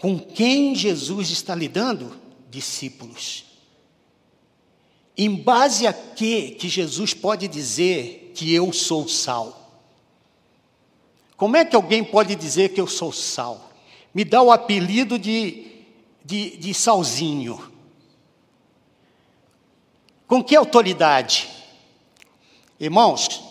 Com 0.00 0.18
quem 0.18 0.74
Jesus 0.74 1.30
está 1.30 1.54
lidando? 1.54 2.16
Discípulos. 2.50 3.44
Em 5.16 5.34
base 5.34 5.86
a 5.86 5.92
que 5.92 6.52
que 6.52 6.68
Jesus 6.68 7.12
pode 7.12 7.48
dizer 7.48 8.32
que 8.34 8.54
eu 8.54 8.72
sou 8.72 9.08
sal? 9.08 9.58
Como 11.36 11.56
é 11.56 11.64
que 11.64 11.76
alguém 11.76 12.02
pode 12.02 12.34
dizer 12.34 12.70
que 12.70 12.80
eu 12.80 12.86
sou 12.86 13.12
sal? 13.12 13.70
Me 14.14 14.24
dá 14.24 14.40
o 14.40 14.50
apelido 14.50 15.18
de, 15.18 15.66
de, 16.24 16.56
de 16.56 16.72
salzinho. 16.72 17.60
Com 20.28 20.44
que 20.44 20.54
autoridade? 20.54 21.48
Irmãos, 22.78 23.42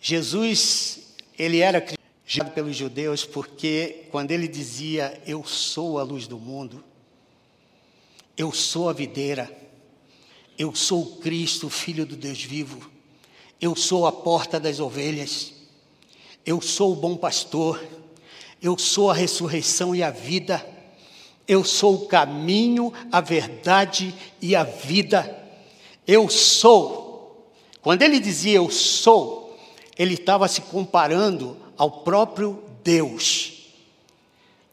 Jesus, 0.00 1.14
ele 1.38 1.60
era 1.60 1.78
criado 1.78 2.52
pelos 2.54 2.74
judeus 2.74 3.26
porque 3.26 4.06
quando 4.10 4.30
ele 4.30 4.48
dizia: 4.48 5.20
Eu 5.26 5.44
sou 5.44 5.98
a 5.98 6.02
luz 6.02 6.26
do 6.26 6.38
mundo, 6.38 6.82
eu 8.34 8.50
sou 8.50 8.88
a 8.88 8.94
videira, 8.94 9.54
eu 10.58 10.74
sou 10.74 11.02
o 11.02 11.16
Cristo, 11.16 11.68
filho 11.68 12.06
do 12.06 12.16
Deus 12.16 12.42
vivo, 12.42 12.90
eu 13.60 13.76
sou 13.76 14.06
a 14.06 14.12
porta 14.12 14.58
das 14.58 14.80
ovelhas, 14.80 15.52
eu 16.46 16.62
sou 16.62 16.94
o 16.94 16.96
bom 16.96 17.14
pastor, 17.14 17.86
eu 18.62 18.78
sou 18.78 19.10
a 19.10 19.14
ressurreição 19.14 19.94
e 19.94 20.02
a 20.02 20.10
vida, 20.10 20.66
eu 21.46 21.62
sou 21.62 21.94
o 21.94 22.06
caminho, 22.06 22.90
a 23.12 23.20
verdade 23.20 24.14
e 24.40 24.56
a 24.56 24.64
vida. 24.64 25.43
Eu 26.06 26.28
sou. 26.28 27.50
Quando 27.80 28.02
ele 28.02 28.18
dizia 28.18 28.56
eu 28.56 28.70
sou, 28.70 29.56
ele 29.98 30.14
estava 30.14 30.48
se 30.48 30.60
comparando 30.62 31.56
ao 31.76 31.90
próprio 31.90 32.62
Deus. 32.82 33.52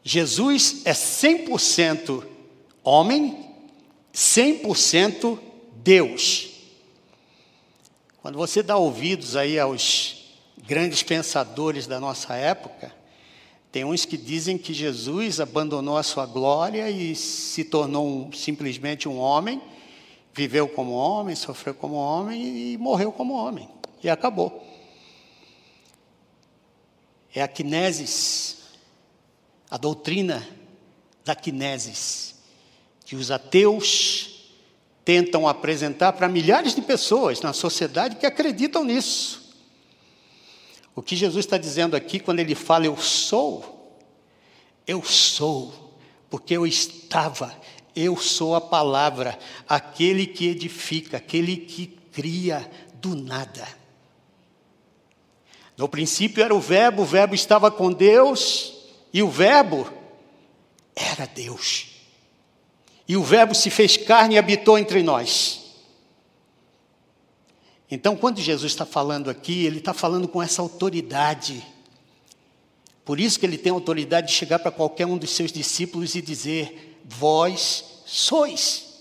Jesus 0.02 0.82
é 0.84 0.92
100% 0.92 2.24
homem, 2.82 3.50
100% 4.12 5.38
Deus. 5.76 6.48
Quando 8.20 8.36
você 8.36 8.62
dá 8.62 8.76
ouvidos 8.76 9.36
aí 9.36 9.58
aos 9.58 10.24
grandes 10.66 11.02
pensadores 11.02 11.86
da 11.86 11.98
nossa 11.98 12.34
época, 12.34 12.92
tem 13.70 13.84
uns 13.84 14.04
que 14.04 14.16
dizem 14.16 14.58
que 14.58 14.74
Jesus 14.74 15.40
abandonou 15.40 15.96
a 15.96 16.02
sua 16.02 16.26
glória 16.26 16.90
e 16.90 17.16
se 17.16 17.64
tornou 17.64 18.06
um, 18.06 18.32
simplesmente 18.32 19.08
um 19.08 19.18
homem 19.18 19.60
viveu 20.32 20.68
como 20.68 20.92
homem, 20.92 21.36
sofreu 21.36 21.74
como 21.74 21.94
homem 21.94 22.72
e 22.72 22.78
morreu 22.78 23.12
como 23.12 23.34
homem. 23.34 23.68
E 24.02 24.08
acabou. 24.08 24.66
É 27.34 27.42
a 27.42 27.48
kinesis, 27.48 28.58
a 29.70 29.76
doutrina 29.76 30.46
da 31.24 31.34
kinesis, 31.34 32.34
que 33.04 33.16
os 33.16 33.30
ateus 33.30 34.50
tentam 35.04 35.48
apresentar 35.48 36.12
para 36.12 36.28
milhares 36.28 36.74
de 36.74 36.82
pessoas 36.82 37.40
na 37.40 37.52
sociedade 37.52 38.16
que 38.16 38.26
acreditam 38.26 38.84
nisso. 38.84 39.42
O 40.94 41.02
que 41.02 41.16
Jesus 41.16 41.44
está 41.44 41.56
dizendo 41.56 41.96
aqui, 41.96 42.20
quando 42.20 42.40
ele 42.40 42.54
fala 42.54 42.86
eu 42.86 42.96
sou, 42.96 43.98
eu 44.86 45.02
sou, 45.02 45.96
porque 46.28 46.56
eu 46.56 46.66
estava, 46.66 47.54
eu 47.94 48.16
sou 48.16 48.54
a 48.54 48.60
palavra, 48.60 49.38
aquele 49.68 50.26
que 50.26 50.48
edifica, 50.48 51.18
aquele 51.18 51.56
que 51.56 51.86
cria 52.12 52.70
do 52.94 53.14
nada. 53.14 53.66
No 55.76 55.88
princípio 55.88 56.42
era 56.42 56.54
o 56.54 56.60
Verbo, 56.60 57.02
o 57.02 57.06
Verbo 57.06 57.34
estava 57.34 57.70
com 57.70 57.92
Deus, 57.92 58.72
e 59.12 59.22
o 59.22 59.28
Verbo 59.28 59.90
era 60.94 61.26
Deus. 61.26 61.88
E 63.08 63.16
o 63.16 63.22
Verbo 63.22 63.54
se 63.54 63.70
fez 63.70 63.96
carne 63.96 64.36
e 64.36 64.38
habitou 64.38 64.78
entre 64.78 65.02
nós. 65.02 65.60
Então, 67.90 68.16
quando 68.16 68.40
Jesus 68.40 68.72
está 68.72 68.86
falando 68.86 69.28
aqui, 69.28 69.66
ele 69.66 69.78
está 69.78 69.92
falando 69.92 70.26
com 70.26 70.42
essa 70.42 70.62
autoridade. 70.62 71.62
Por 73.04 73.20
isso 73.20 73.38
que 73.38 73.44
ele 73.44 73.58
tem 73.58 73.72
autoridade 73.72 74.28
de 74.28 74.32
chegar 74.32 74.60
para 74.60 74.70
qualquer 74.70 75.06
um 75.06 75.18
dos 75.18 75.30
seus 75.30 75.52
discípulos 75.52 76.14
e 76.14 76.22
dizer: 76.22 76.91
vós 77.04 77.84
sois. 78.06 78.92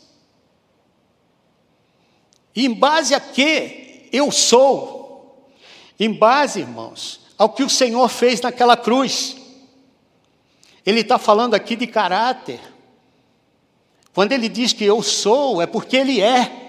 E 2.55 2.65
em 2.65 2.73
base 2.73 3.13
a 3.13 3.19
que 3.19 4.09
eu 4.11 4.31
sou? 4.31 5.51
Em 5.99 6.11
base, 6.11 6.59
irmãos, 6.59 7.21
ao 7.37 7.49
que 7.49 7.63
o 7.63 7.69
Senhor 7.69 8.07
fez 8.09 8.41
naquela 8.41 8.75
cruz. 8.75 9.37
Ele 10.85 11.01
está 11.01 11.17
falando 11.17 11.53
aqui 11.53 11.75
de 11.75 11.87
caráter. 11.87 12.59
Quando 14.13 14.31
ele 14.31 14.49
diz 14.49 14.73
que 14.73 14.83
eu 14.83 15.01
sou, 15.01 15.61
é 15.61 15.65
porque 15.65 15.95
ele 15.95 16.19
é. 16.19 16.60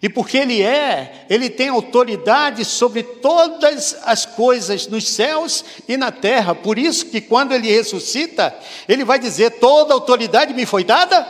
E 0.00 0.08
porque 0.08 0.38
Ele 0.38 0.62
é, 0.62 1.26
Ele 1.28 1.50
tem 1.50 1.68
autoridade 1.68 2.64
sobre 2.64 3.02
todas 3.02 3.96
as 4.04 4.24
coisas 4.24 4.86
nos 4.86 5.08
céus 5.08 5.64
e 5.88 5.96
na 5.96 6.12
terra. 6.12 6.54
Por 6.54 6.78
isso 6.78 7.06
que 7.06 7.20
quando 7.20 7.52
Ele 7.52 7.68
ressuscita, 7.68 8.56
Ele 8.88 9.04
vai 9.04 9.18
dizer: 9.18 9.58
toda 9.58 9.92
autoridade 9.92 10.54
me 10.54 10.64
foi 10.64 10.84
dada 10.84 11.26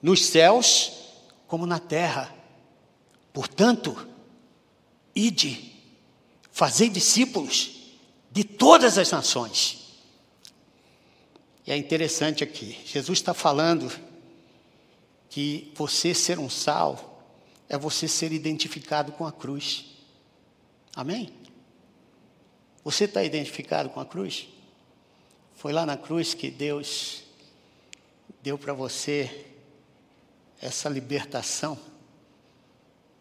nos 0.00 0.26
céus 0.26 0.92
como 1.48 1.66
na 1.66 1.80
terra. 1.80 2.32
Portanto, 3.32 4.06
ide, 5.14 5.72
fazei 6.52 6.88
discípulos 6.88 7.70
de 8.30 8.44
todas 8.44 8.96
as 8.96 9.10
nações. 9.10 9.86
E 11.66 11.72
é 11.72 11.76
interessante 11.76 12.44
aqui, 12.44 12.78
Jesus 12.86 13.18
está 13.18 13.34
falando 13.34 13.92
que 15.28 15.72
você 15.74 16.14
ser 16.14 16.38
um 16.38 16.48
sal 16.48 17.15
é 17.68 17.76
você 17.76 18.06
ser 18.06 18.32
identificado 18.32 19.12
com 19.12 19.26
a 19.26 19.32
cruz. 19.32 19.86
Amém? 20.94 21.32
Você 22.84 23.04
está 23.04 23.22
identificado 23.22 23.90
com 23.90 24.00
a 24.00 24.06
cruz? 24.06 24.48
Foi 25.54 25.72
lá 25.72 25.84
na 25.84 25.96
cruz 25.96 26.34
que 26.34 26.50
Deus 26.50 27.24
deu 28.42 28.56
para 28.56 28.72
você 28.72 29.46
essa 30.60 30.88
libertação 30.88 31.78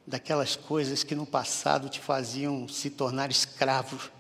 daquelas 0.05 0.55
coisas 0.55 1.03
que 1.03 1.15
no 1.15 1.25
passado 1.25 1.89
te 1.89 1.99
faziam 1.99 2.67
se 2.67 2.91
tornar 2.91 3.31
escravo 3.31 4.11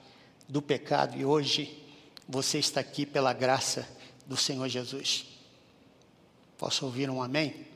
do 0.47 0.61
pecado 0.61 1.15
e 1.15 1.23
hoje 1.23 1.83
você 2.27 2.57
está 2.57 2.79
aqui 2.79 3.05
pela 3.05 3.33
graça 3.33 3.87
do 4.25 4.35
Senhor 4.35 4.67
Jesus. 4.67 5.27
Posso 6.57 6.85
ouvir 6.85 7.09
um 7.09 7.21
amém? 7.21 7.67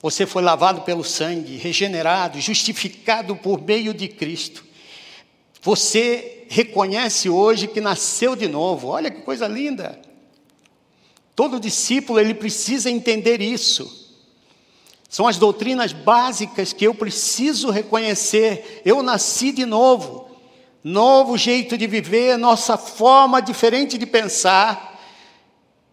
Você 0.00 0.26
foi 0.26 0.42
lavado 0.42 0.82
pelo 0.82 1.02
sangue, 1.02 1.56
regenerado, 1.56 2.40
justificado 2.40 3.34
por 3.34 3.60
meio 3.60 3.92
de 3.92 4.06
Cristo. 4.06 4.64
Você 5.60 6.46
reconhece 6.48 7.28
hoje 7.28 7.66
que 7.66 7.80
nasceu 7.80 8.36
de 8.36 8.46
novo. 8.46 8.88
Olha 8.88 9.10
que 9.10 9.22
coisa 9.22 9.48
linda. 9.48 10.00
Todo 11.34 11.58
discípulo 11.60 12.20
ele 12.20 12.34
precisa 12.34 12.90
entender 12.90 13.40
isso. 13.40 13.98
São 15.08 15.26
as 15.26 15.36
doutrinas 15.36 15.92
básicas 15.92 16.72
que 16.72 16.84
eu 16.84 16.94
preciso 16.94 17.70
reconhecer. 17.70 18.82
Eu 18.84 19.02
nasci 19.02 19.52
de 19.52 19.66
novo. 19.66 20.28
Novo 20.84 21.36
jeito 21.36 21.76
de 21.76 21.86
viver, 21.86 22.36
nossa 22.38 22.76
forma 22.76 23.42
diferente 23.42 23.98
de 23.98 24.06
pensar. 24.06 25.00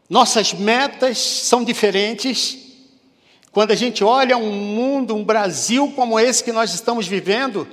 Nossas 0.07 0.53
metas 0.53 1.17
são 1.17 1.63
diferentes. 1.63 2.64
Quando 3.55 3.71
a 3.71 3.75
gente 3.75 4.03
olha 4.03 4.35
um 4.37 4.51
mundo, 4.51 5.15
um 5.15 5.23
Brasil 5.23 5.89
como 5.95 6.19
esse 6.19 6.43
que 6.43 6.51
nós 6.51 6.73
estamos 6.73 7.07
vivendo, 7.07 7.65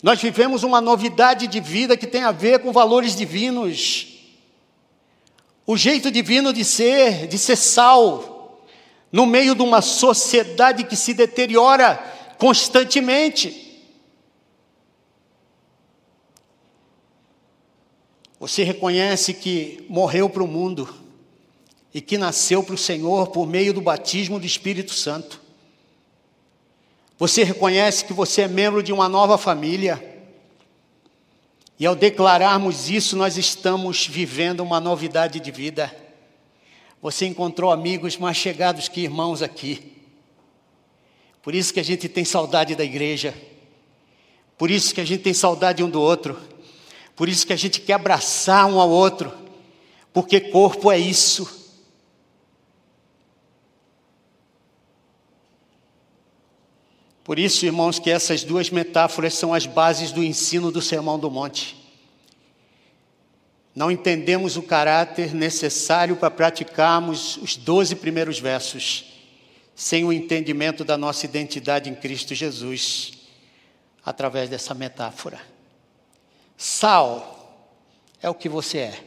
nós 0.00 0.22
vivemos 0.22 0.62
uma 0.62 0.80
novidade 0.80 1.48
de 1.48 1.58
vida 1.58 1.96
que 1.96 2.06
tem 2.06 2.22
a 2.22 2.30
ver 2.30 2.60
com 2.60 2.70
valores 2.70 3.16
divinos. 3.16 4.20
O 5.66 5.76
jeito 5.76 6.12
divino 6.12 6.52
de 6.52 6.64
ser, 6.64 7.26
de 7.26 7.36
ser 7.38 7.56
sal, 7.56 8.62
no 9.10 9.26
meio 9.26 9.56
de 9.56 9.62
uma 9.62 9.82
sociedade 9.82 10.84
que 10.84 10.94
se 10.94 11.12
deteriora 11.12 11.96
constantemente. 12.38 13.82
Você 18.38 18.62
reconhece 18.62 19.34
que 19.34 19.84
morreu 19.88 20.30
para 20.30 20.44
o 20.44 20.46
mundo 20.46 20.88
e 21.96 22.00
que 22.02 22.18
nasceu 22.18 22.62
para 22.62 22.74
o 22.74 22.78
Senhor 22.78 23.28
por 23.28 23.46
meio 23.46 23.72
do 23.72 23.80
batismo 23.80 24.38
do 24.38 24.44
Espírito 24.44 24.92
Santo. 24.92 25.40
Você 27.18 27.42
reconhece 27.42 28.04
que 28.04 28.12
você 28.12 28.42
é 28.42 28.48
membro 28.48 28.82
de 28.82 28.92
uma 28.92 29.08
nova 29.08 29.38
família. 29.38 30.04
E 31.80 31.86
ao 31.86 31.96
declararmos 31.96 32.90
isso, 32.90 33.16
nós 33.16 33.38
estamos 33.38 34.06
vivendo 34.06 34.60
uma 34.60 34.78
novidade 34.78 35.40
de 35.40 35.50
vida. 35.50 35.90
Você 37.00 37.24
encontrou 37.24 37.70
amigos 37.70 38.18
mais 38.18 38.36
chegados 38.36 38.88
que 38.88 39.00
irmãos 39.00 39.40
aqui. 39.40 39.94
Por 41.42 41.54
isso 41.54 41.72
que 41.72 41.80
a 41.80 41.84
gente 41.84 42.10
tem 42.10 42.26
saudade 42.26 42.74
da 42.74 42.84
igreja. 42.84 43.34
Por 44.58 44.70
isso 44.70 44.94
que 44.94 45.00
a 45.00 45.06
gente 45.06 45.22
tem 45.22 45.32
saudade 45.32 45.82
um 45.82 45.88
do 45.88 46.02
outro. 46.02 46.38
Por 47.16 47.26
isso 47.26 47.46
que 47.46 47.54
a 47.54 47.56
gente 47.56 47.80
quer 47.80 47.94
abraçar 47.94 48.66
um 48.66 48.78
ao 48.78 48.90
outro. 48.90 49.32
Porque 50.12 50.38
corpo 50.40 50.92
é 50.92 50.98
isso. 50.98 51.64
Por 57.26 57.40
isso, 57.40 57.66
irmãos, 57.66 57.98
que 57.98 58.08
essas 58.08 58.44
duas 58.44 58.70
metáforas 58.70 59.34
são 59.34 59.52
as 59.52 59.66
bases 59.66 60.12
do 60.12 60.22
ensino 60.22 60.70
do 60.70 60.80
Sermão 60.80 61.18
do 61.18 61.28
Monte. 61.28 61.76
Não 63.74 63.90
entendemos 63.90 64.56
o 64.56 64.62
caráter 64.62 65.34
necessário 65.34 66.14
para 66.14 66.30
praticarmos 66.30 67.36
os 67.38 67.56
doze 67.56 67.96
primeiros 67.96 68.38
versos, 68.38 69.06
sem 69.74 70.04
o 70.04 70.12
entendimento 70.12 70.84
da 70.84 70.96
nossa 70.96 71.26
identidade 71.26 71.90
em 71.90 71.96
Cristo 71.96 72.32
Jesus, 72.32 73.14
através 74.04 74.48
dessa 74.48 74.72
metáfora. 74.72 75.40
Sal 76.56 77.66
é 78.22 78.30
o 78.30 78.34
que 78.34 78.48
você 78.48 78.78
é, 78.78 79.04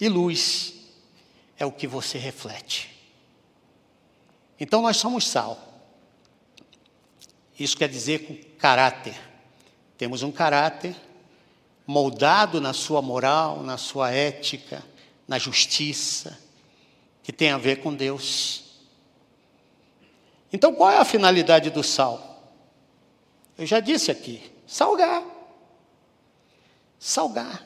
e 0.00 0.08
luz 0.08 0.72
é 1.58 1.66
o 1.66 1.72
que 1.72 1.86
você 1.86 2.16
reflete. 2.16 2.90
Então, 4.58 4.80
nós 4.80 4.96
somos 4.96 5.28
sal. 5.28 5.65
Isso 7.58 7.76
quer 7.76 7.88
dizer 7.88 8.26
com 8.26 8.36
caráter. 8.58 9.18
Temos 9.96 10.22
um 10.22 10.30
caráter 10.30 10.94
moldado 11.86 12.60
na 12.60 12.72
sua 12.72 13.00
moral, 13.00 13.62
na 13.62 13.78
sua 13.78 14.10
ética, 14.10 14.82
na 15.26 15.38
justiça, 15.38 16.38
que 17.22 17.32
tem 17.32 17.50
a 17.50 17.58
ver 17.58 17.76
com 17.76 17.94
Deus. 17.94 18.64
Então, 20.52 20.74
qual 20.74 20.90
é 20.90 20.98
a 20.98 21.04
finalidade 21.04 21.70
do 21.70 21.82
sal? 21.82 22.52
Eu 23.56 23.66
já 23.66 23.80
disse 23.80 24.10
aqui: 24.10 24.42
salgar. 24.66 25.22
Salgar. 26.98 27.64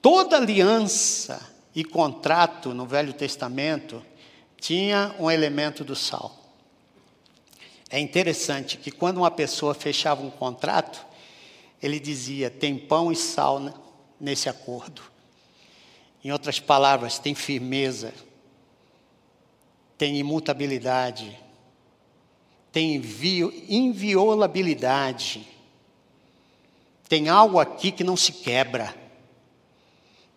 Toda 0.00 0.36
aliança 0.36 1.40
e 1.74 1.84
contrato 1.84 2.72
no 2.72 2.86
Velho 2.86 3.12
Testamento 3.12 4.04
tinha 4.58 5.14
um 5.18 5.30
elemento 5.30 5.84
do 5.84 5.94
sal. 5.94 6.39
É 7.90 7.98
interessante 7.98 8.78
que 8.78 8.92
quando 8.92 9.18
uma 9.18 9.30
pessoa 9.30 9.74
fechava 9.74 10.22
um 10.22 10.30
contrato, 10.30 11.04
ele 11.82 11.98
dizia: 11.98 12.48
tem 12.48 12.78
pão 12.78 13.10
e 13.10 13.16
sal 13.16 13.60
nesse 14.20 14.48
acordo. 14.48 15.02
Em 16.22 16.30
outras 16.30 16.60
palavras, 16.60 17.18
tem 17.18 17.34
firmeza, 17.34 18.14
tem 19.98 20.18
imutabilidade, 20.18 21.36
tem 22.70 23.02
inviolabilidade. 23.68 25.46
Tem 27.08 27.28
algo 27.28 27.58
aqui 27.58 27.90
que 27.90 28.04
não 28.04 28.16
se 28.16 28.32
quebra. 28.32 28.94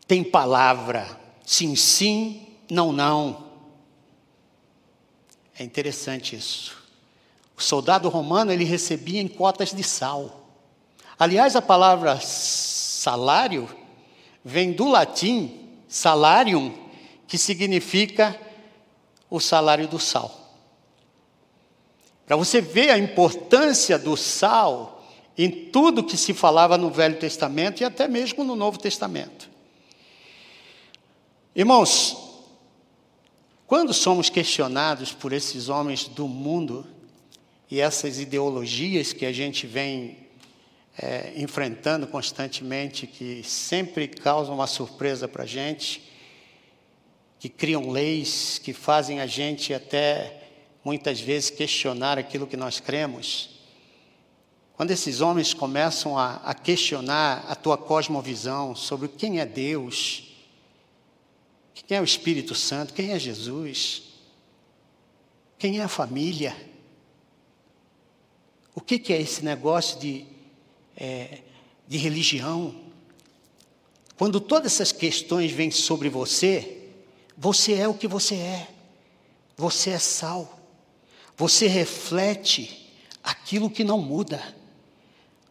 Tem 0.08 0.24
palavra, 0.24 1.20
sim, 1.46 1.76
sim, 1.76 2.48
não, 2.70 2.92
não. 2.92 3.52
É 5.58 5.64
interessante 5.64 6.36
isso. 6.36 6.83
O 7.56 7.62
soldado 7.62 8.10
romano 8.10 8.52
ele 8.52 8.64
recebia 8.64 9.22
em 9.22 9.28
cotas 9.28 9.72
de 9.72 9.84
sal. 9.84 10.50
Aliás, 11.18 11.56
a 11.56 11.62
palavra 11.62 12.20
salário 12.20 13.70
vem 14.44 14.72
do 14.74 14.88
latim 14.88 15.70
salarium, 15.88 16.74
que 17.28 17.38
significa 17.38 18.40
o 19.30 19.40
salário 19.40 19.88
do 19.88 20.00
sal. 20.00 20.44
Para 22.26 22.36
você 22.36 22.62
ver 22.62 22.90
a 22.90 22.98
importância 22.98 24.00
do 24.00 24.16
sal 24.18 25.04
em 25.38 25.50
tudo 25.50 26.04
que 26.04 26.18
se 26.18 26.34
falava 26.34 26.78
no 26.78 26.90
Velho 26.90 27.20
Testamento 27.20 27.82
e 27.82 27.86
até 27.86 28.08
mesmo 28.08 28.44
no 28.44 28.56
Novo 28.56 28.80
Testamento. 28.80 29.50
Irmãos, 31.56 32.18
quando 33.68 33.94
somos 33.94 34.30
questionados 34.30 35.12
por 35.12 35.34
esses 35.34 35.70
homens 35.70 36.08
do 36.08 36.28
mundo, 36.28 36.86
e 37.74 37.82
essas 37.82 38.20
ideologias 38.20 39.14
que 39.14 39.26
a 39.26 39.32
gente 39.32 39.66
vem 39.66 40.16
é, 40.96 41.34
enfrentando 41.36 42.06
constantemente, 42.06 43.08
que 43.08 43.42
sempre 43.42 44.08
causam 44.08 44.54
uma 44.54 44.68
surpresa 44.68 45.28
para 45.28 45.42
a 45.42 45.48
gente, 45.48 46.08
que 47.40 47.50
criam 47.50 47.90
leis, 47.90 48.60
que 48.60 48.74
fazem 48.74 49.22
a 49.22 49.26
gente 49.26 49.74
até 49.74 50.52
muitas 50.86 51.20
vezes 51.20 51.50
questionar 51.50 52.20
aquilo 52.20 52.46
que 52.46 52.56
nós 52.56 52.80
cremos. 52.80 53.60
Quando 54.76 54.92
esses 54.92 55.20
homens 55.20 55.52
começam 55.52 56.16
a, 56.16 56.36
a 56.46 56.54
questionar 56.54 57.44
a 57.50 57.56
tua 57.56 57.76
cosmovisão 57.76 58.76
sobre 58.76 59.08
quem 59.08 59.40
é 59.40 59.48
Deus, 59.48 60.32
quem 61.74 61.98
é 61.98 62.02
o 62.02 62.04
Espírito 62.04 62.54
Santo, 62.54 62.94
quem 62.94 63.14
é 63.14 63.18
Jesus, 63.18 64.04
quem 65.58 65.80
é 65.80 65.84
a 65.84 65.88
família, 65.88 66.56
o 68.76 68.82
que, 68.82 68.98
que 68.98 69.14
é 69.14 69.22
esse 69.22 69.44
negócio 69.44 70.00
de, 70.00 70.26
é, 70.96 71.40
de 71.88 71.98
religião? 71.98 72.76
Quando 74.18 74.40
todas 74.40 74.74
essas 74.74 74.92
questões 74.92 75.52
vêm 75.52 75.72
sobre 75.72 76.10
você, 76.10 76.90
você 77.38 77.74
é 77.74 77.88
o 77.88 77.94
que 77.94 78.08
você 78.08 78.36
é. 78.36 78.68
Você 79.58 79.92
é 79.92 80.00
sal. 80.00 80.60
Você 81.38 81.68
reflete 81.68 82.92
aquilo 83.24 83.70
que 83.70 83.84
não 83.84 84.00
muda, 84.00 84.42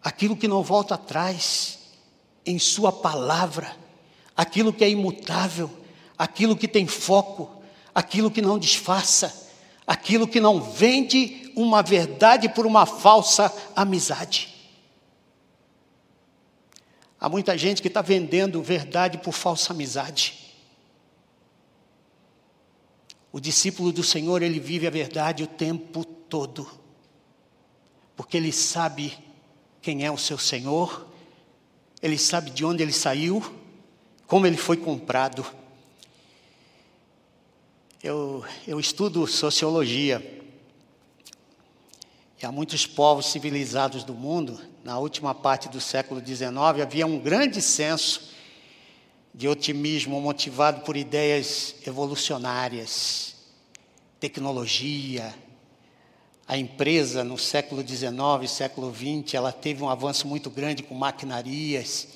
aquilo 0.02 0.37
que 0.37 0.46
não 0.46 0.62
volta 0.62 0.94
atrás 0.94 1.78
em 2.44 2.58
Sua 2.58 2.92
palavra, 2.92 3.76
aquilo 4.37 4.72
que 4.72 4.85
é 4.85 4.90
imutável, 4.90 5.70
aquilo 6.18 6.56
que 6.56 6.68
tem 6.68 6.87
foco, 6.87 7.62
aquilo 7.94 8.30
que 8.30 8.42
não 8.42 8.58
disfarça, 8.58 9.50
aquilo 9.87 10.28
que 10.28 10.40
não 10.40 10.61
vende 10.61 11.41
uma 11.54 11.82
verdade 11.82 12.48
por 12.48 12.66
uma 12.66 12.86
falsa 12.86 13.52
amizade. 13.76 14.52
Há 17.22 17.28
muita 17.28 17.56
gente 17.56 17.80
que 17.80 17.86
está 17.86 18.02
vendendo 18.02 18.60
verdade 18.62 19.18
por 19.18 19.32
falsa 19.32 19.72
amizade. 19.72 20.42
O 23.30 23.38
discípulo 23.38 23.92
do 23.92 24.02
Senhor, 24.02 24.42
ele 24.42 24.58
vive 24.58 24.86
a 24.86 24.90
verdade 24.90 25.44
o 25.44 25.46
tempo 25.46 26.04
todo, 26.04 26.68
porque 28.16 28.36
ele 28.36 28.50
sabe 28.50 29.16
quem 29.80 30.04
é 30.04 30.10
o 30.10 30.18
seu 30.18 30.36
Senhor, 30.36 31.06
ele 32.02 32.18
sabe 32.18 32.50
de 32.50 32.64
onde 32.64 32.82
ele 32.82 32.92
saiu, 32.92 33.40
como 34.26 34.44
ele 34.46 34.56
foi 34.56 34.76
comprado. 34.76 35.46
Eu, 38.02 38.44
eu 38.66 38.80
estudo 38.80 39.26
sociologia 39.28 40.41
que 42.42 42.46
há 42.46 42.50
muitos 42.50 42.85
povos 42.85 43.26
civilizados 43.26 44.02
do 44.02 44.14
mundo, 44.14 44.61
na 44.83 44.98
última 44.98 45.33
parte 45.33 45.68
do 45.68 45.81
século 45.81 46.20
XIX, 46.20 46.50
havia 46.83 47.07
um 47.07 47.16
grande 47.16 47.62
senso 47.62 48.33
de 49.33 49.46
otimismo 49.46 50.20
motivado 50.20 50.81
por 50.81 50.96
ideias 50.96 51.76
evolucionárias, 51.87 53.37
tecnologia. 54.18 55.33
A 56.44 56.59
empresa 56.59 57.22
no 57.22 57.38
século 57.38 57.81
XIX, 57.87 58.50
século 58.50 58.92
XX, 58.92 59.35
ela 59.35 59.52
teve 59.52 59.81
um 59.85 59.88
avanço 59.88 60.26
muito 60.26 60.50
grande 60.50 60.83
com 60.83 60.96
maquinarias 60.96 62.09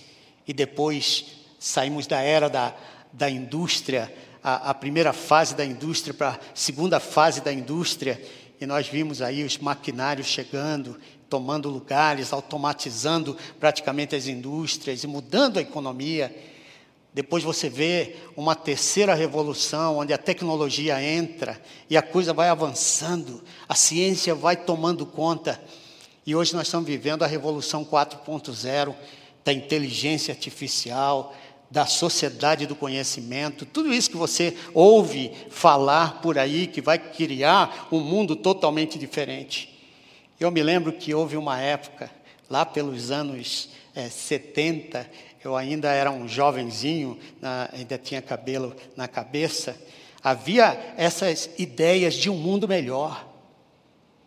e 0.44 0.52
depois 0.52 1.36
saímos 1.56 2.04
da 2.08 2.20
era 2.20 2.50
da, 2.50 2.74
da 3.12 3.30
indústria, 3.30 4.12
a, 4.42 4.70
a 4.70 4.74
primeira 4.74 5.12
fase 5.12 5.54
da 5.54 5.64
indústria 5.64 6.12
para 6.12 6.30
a 6.30 6.40
segunda 6.52 6.98
fase 6.98 7.42
da 7.42 7.52
indústria 7.52 8.20
e 8.60 8.66
nós 8.66 8.88
vimos 8.88 9.20
aí 9.20 9.44
os 9.44 9.58
maquinários 9.58 10.26
chegando, 10.26 10.98
tomando 11.28 11.68
lugares, 11.68 12.32
automatizando 12.32 13.36
praticamente 13.60 14.14
as 14.14 14.26
indústrias 14.26 15.04
e 15.04 15.06
mudando 15.06 15.58
a 15.58 15.62
economia. 15.62 16.34
Depois 17.12 17.42
você 17.42 17.68
vê 17.68 18.16
uma 18.36 18.54
terceira 18.54 19.14
revolução, 19.14 19.98
onde 19.98 20.12
a 20.12 20.18
tecnologia 20.18 21.02
entra 21.02 21.60
e 21.88 21.96
a 21.96 22.02
coisa 22.02 22.32
vai 22.32 22.48
avançando, 22.48 23.42
a 23.68 23.74
ciência 23.74 24.34
vai 24.34 24.56
tomando 24.56 25.06
conta. 25.06 25.60
E 26.26 26.34
hoje 26.34 26.54
nós 26.54 26.66
estamos 26.66 26.86
vivendo 26.86 27.22
a 27.22 27.26
revolução 27.26 27.84
4.0, 27.84 28.94
da 29.44 29.52
inteligência 29.52 30.32
artificial, 30.32 31.32
da 31.70 31.86
sociedade 31.86 32.66
do 32.66 32.76
conhecimento, 32.76 33.66
tudo 33.66 33.92
isso 33.92 34.10
que 34.10 34.16
você 34.16 34.56
ouve 34.72 35.32
falar 35.50 36.20
por 36.20 36.38
aí, 36.38 36.66
que 36.66 36.80
vai 36.80 36.98
criar 36.98 37.88
um 37.90 38.00
mundo 38.00 38.36
totalmente 38.36 38.98
diferente. 38.98 39.74
Eu 40.38 40.50
me 40.50 40.62
lembro 40.62 40.92
que 40.92 41.14
houve 41.14 41.36
uma 41.36 41.58
época, 41.60 42.10
lá 42.48 42.64
pelos 42.64 43.10
anos 43.10 43.70
é, 43.94 44.08
70, 44.08 45.08
eu 45.42 45.56
ainda 45.56 45.90
era 45.90 46.10
um 46.10 46.28
jovenzinho, 46.28 47.18
na, 47.40 47.68
ainda 47.72 47.96
tinha 47.96 48.20
cabelo 48.20 48.74
na 48.96 49.08
cabeça, 49.08 49.76
havia 50.22 50.94
essas 50.96 51.50
ideias 51.58 52.14
de 52.14 52.28
um 52.28 52.36
mundo 52.36 52.68
melhor. 52.68 53.26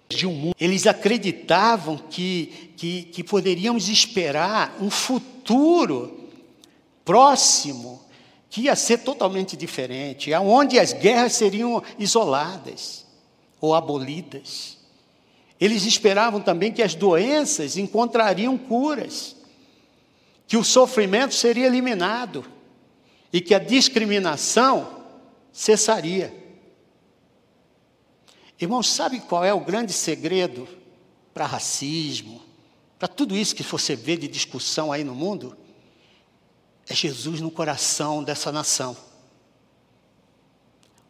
De 0.10 0.26
um 0.26 0.34
mundo. 0.34 0.56
Eles 0.60 0.88
acreditavam 0.88 1.96
que, 1.96 2.74
que, 2.76 3.04
que 3.04 3.24
poderíamos 3.24 3.90
esperar 3.90 4.76
um 4.82 4.90
futuro 4.90 6.19
próximo 7.10 8.00
que 8.52 8.62
ia 8.62 8.76
ser 8.76 9.00
totalmente 9.00 9.58
diferente, 9.58 10.32
onde 10.36 10.78
as 10.78 10.94
guerras 10.94 11.34
seriam 11.34 11.82
isoladas 11.98 13.04
ou 13.60 13.74
abolidas. 13.74 14.78
Eles 15.60 15.86
esperavam 15.86 16.40
também 16.40 16.72
que 16.72 16.84
as 16.84 16.94
doenças 16.94 17.78
encontrariam 17.78 18.56
curas 18.60 19.36
que 20.48 20.56
o 20.56 20.64
sofrimento 20.64 21.34
seria 21.34 21.66
eliminado 21.66 22.46
e 23.34 23.42
que 23.42 23.56
a 23.56 23.60
discriminação 23.60 25.04
cessaria. 25.52 26.32
Irmãos, 28.62 28.88
sabe 28.88 29.20
qual 29.22 29.44
é 29.44 29.52
o 29.52 29.62
grande 29.62 29.94
segredo 29.94 30.68
para 31.34 31.48
racismo, 31.48 32.40
para 33.00 33.08
tudo 33.08 33.36
isso 33.36 33.56
que 33.56 33.64
você 33.64 33.96
vê 33.96 34.16
de 34.16 34.28
discussão 34.28 34.92
aí 34.92 35.04
no 35.04 35.16
mundo? 35.16 35.58
É 36.90 36.96
Jesus 36.96 37.40
no 37.40 37.52
coração 37.52 38.24
dessa 38.24 38.52
nação. 38.52 38.98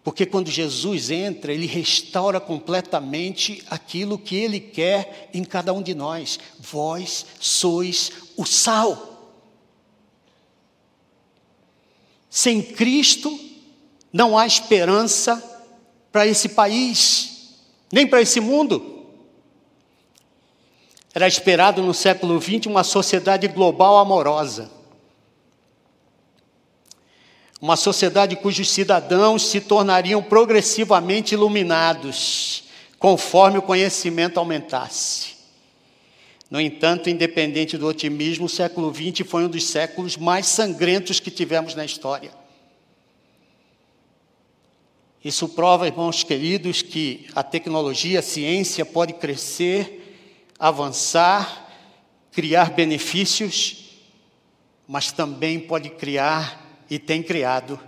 Porque 0.04 0.26
quando 0.26 0.50
Jesus 0.50 1.10
entra, 1.10 1.54
ele 1.54 1.66
restaura 1.66 2.40
completamente 2.40 3.64
aquilo 3.70 4.18
que 4.18 4.36
ele 4.36 4.60
quer 4.60 5.30
em 5.34 5.44
cada 5.44 5.72
um 5.72 5.82
de 5.82 5.94
nós. 5.94 6.40
Vós 6.60 7.26
sois 7.40 8.12
o 8.36 8.46
sal. 8.46 9.38
Sem 12.30 12.62
Cristo, 12.62 13.40
não 14.12 14.38
há 14.38 14.46
esperança 14.46 15.44
para 16.12 16.28
esse 16.28 16.50
país, 16.50 17.56
nem 17.92 18.08
para 18.08 18.22
esse 18.22 18.40
mundo. 18.40 19.06
Era 21.14 21.28
esperado 21.28 21.82
no 21.82 21.94
século 21.94 22.42
XX 22.42 22.66
uma 22.68 22.84
sociedade 22.84 23.48
global 23.48 23.98
amorosa. 23.98 24.79
Uma 27.62 27.76
sociedade 27.76 28.38
cujos 28.38 28.70
cidadãos 28.70 29.48
se 29.48 29.60
tornariam 29.60 30.24
progressivamente 30.24 31.34
iluminados, 31.34 32.64
conforme 32.98 33.58
o 33.58 33.62
conhecimento 33.62 34.40
aumentasse. 34.40 35.38
No 36.50 36.60
entanto, 36.60 37.10
independente 37.10 37.78
do 37.78 37.86
otimismo, 37.86 38.46
o 38.46 38.50
século 38.50 38.94
XX 38.94 39.28
foi 39.28 39.44
um 39.46 39.50
dos 39.50 39.66
séculos 39.66 40.18
mais 40.18 40.48
sangrentos 40.48 41.20
que 41.20 41.30
tivemos 41.30 41.76
na 41.76 41.86
história. 41.86 42.32
Isso 45.24 45.50
prova, 45.50 45.86
irmãos 45.86 46.24
queridos, 46.24 46.82
que 46.82 47.28
a 47.36 47.44
tecnologia, 47.44 48.20
a 48.20 48.24
ciência 48.24 48.86
pode 48.86 49.14
crescer, 49.14 50.18
avançar, 50.58 51.68
criar 52.32 52.72
benefícios, 52.72 54.00
mas 54.88 55.12
também 55.12 55.60
pode 55.60 55.90
criar 55.90 56.69
e 56.90 56.98
tem 56.98 57.22
criado 57.22 57.80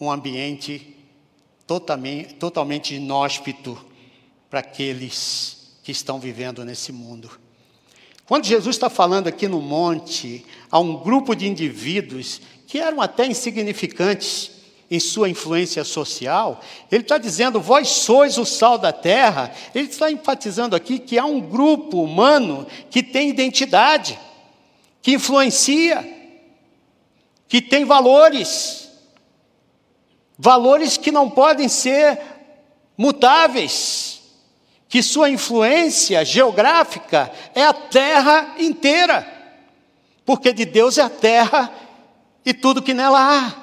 um 0.00 0.10
ambiente 0.10 0.96
totalmente, 1.66 2.34
totalmente 2.34 2.94
inóspito 2.94 3.78
para 4.50 4.60
aqueles 4.60 5.76
que 5.82 5.92
estão 5.92 6.20
vivendo 6.20 6.64
nesse 6.64 6.92
mundo. 6.92 7.30
Quando 8.26 8.44
Jesus 8.44 8.76
está 8.76 8.88
falando 8.88 9.26
aqui 9.26 9.48
no 9.48 9.60
monte, 9.60 10.44
a 10.70 10.78
um 10.78 10.96
grupo 11.02 11.34
de 11.34 11.48
indivíduos 11.48 12.40
que 12.66 12.78
eram 12.78 13.00
até 13.00 13.26
insignificantes 13.26 14.50
em 14.90 15.00
sua 15.00 15.28
influência 15.28 15.82
social, 15.84 16.60
ele 16.90 17.02
está 17.02 17.18
dizendo, 17.18 17.60
vós 17.60 17.88
sois 17.88 18.36
o 18.38 18.44
sal 18.44 18.76
da 18.76 18.92
terra. 18.92 19.52
Ele 19.74 19.88
está 19.88 20.10
enfatizando 20.10 20.76
aqui 20.76 20.98
que 20.98 21.18
há 21.18 21.24
um 21.24 21.40
grupo 21.40 22.02
humano 22.02 22.66
que 22.90 23.02
tem 23.02 23.30
identidade, 23.30 24.18
que 25.00 25.12
influencia, 25.12 26.21
que 27.52 27.60
tem 27.60 27.84
valores, 27.84 28.88
valores 30.38 30.96
que 30.96 31.12
não 31.12 31.28
podem 31.28 31.68
ser 31.68 32.18
mutáveis. 32.96 34.22
Que 34.88 35.02
sua 35.02 35.28
influência 35.28 36.24
geográfica 36.24 37.30
é 37.54 37.62
a 37.62 37.74
terra 37.74 38.54
inteira, 38.58 39.26
porque 40.24 40.50
de 40.54 40.64
Deus 40.64 40.96
é 40.96 41.02
a 41.02 41.10
terra 41.10 41.70
e 42.42 42.54
tudo 42.54 42.80
que 42.80 42.94
nela 42.94 43.20
há. 43.20 43.54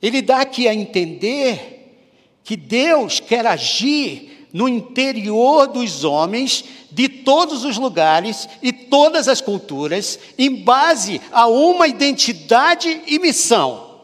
Ele 0.00 0.22
dá 0.22 0.42
aqui 0.42 0.68
a 0.68 0.74
entender 0.74 1.98
que 2.44 2.56
Deus 2.56 3.18
quer 3.18 3.44
agir 3.44 4.46
no 4.52 4.68
interior 4.68 5.66
dos 5.66 6.04
homens 6.04 6.64
de 6.92 7.08
todos 7.08 7.64
os 7.64 7.76
lugares 7.76 8.48
e 8.62 8.71
todas 8.92 9.26
as 9.26 9.40
culturas, 9.40 10.18
em 10.36 10.54
base 10.54 11.18
a 11.32 11.46
uma 11.46 11.88
identidade 11.88 13.02
e 13.06 13.18
missão. 13.18 14.02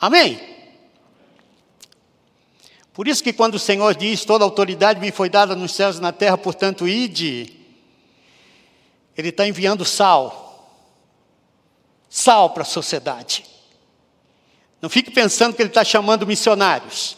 Amém? 0.00 0.40
Por 2.92 3.08
isso 3.08 3.20
que 3.20 3.32
quando 3.32 3.56
o 3.56 3.58
Senhor 3.58 3.96
diz, 3.96 4.24
toda 4.24 4.44
autoridade 4.44 5.00
me 5.00 5.10
foi 5.10 5.28
dada 5.28 5.56
nos 5.56 5.72
céus 5.72 5.98
e 5.98 6.00
na 6.00 6.12
terra, 6.12 6.38
portanto, 6.38 6.86
ide, 6.86 7.52
Ele 9.16 9.30
está 9.30 9.44
enviando 9.44 9.84
sal. 9.84 10.72
Sal 12.08 12.50
para 12.50 12.62
a 12.62 12.64
sociedade. 12.64 13.44
Não 14.80 14.88
fique 14.88 15.10
pensando 15.10 15.52
que 15.52 15.60
Ele 15.60 15.68
está 15.68 15.82
chamando 15.82 16.24
missionários. 16.24 17.16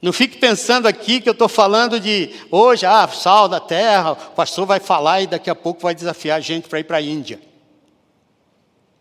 Não 0.00 0.12
fique 0.12 0.38
pensando 0.38 0.86
aqui 0.86 1.20
que 1.20 1.28
eu 1.28 1.32
estou 1.32 1.48
falando 1.48 1.98
de 1.98 2.34
hoje, 2.50 2.84
ah, 2.84 3.08
sal 3.08 3.48
da 3.48 3.58
terra, 3.58 4.12
o 4.12 4.16
pastor 4.32 4.66
vai 4.66 4.78
falar 4.78 5.22
e 5.22 5.26
daqui 5.26 5.48
a 5.48 5.54
pouco 5.54 5.80
vai 5.82 5.94
desafiar 5.94 6.38
a 6.38 6.40
gente 6.40 6.68
para 6.68 6.80
ir 6.80 6.84
para 6.84 6.98
a 6.98 7.02
Índia. 7.02 7.40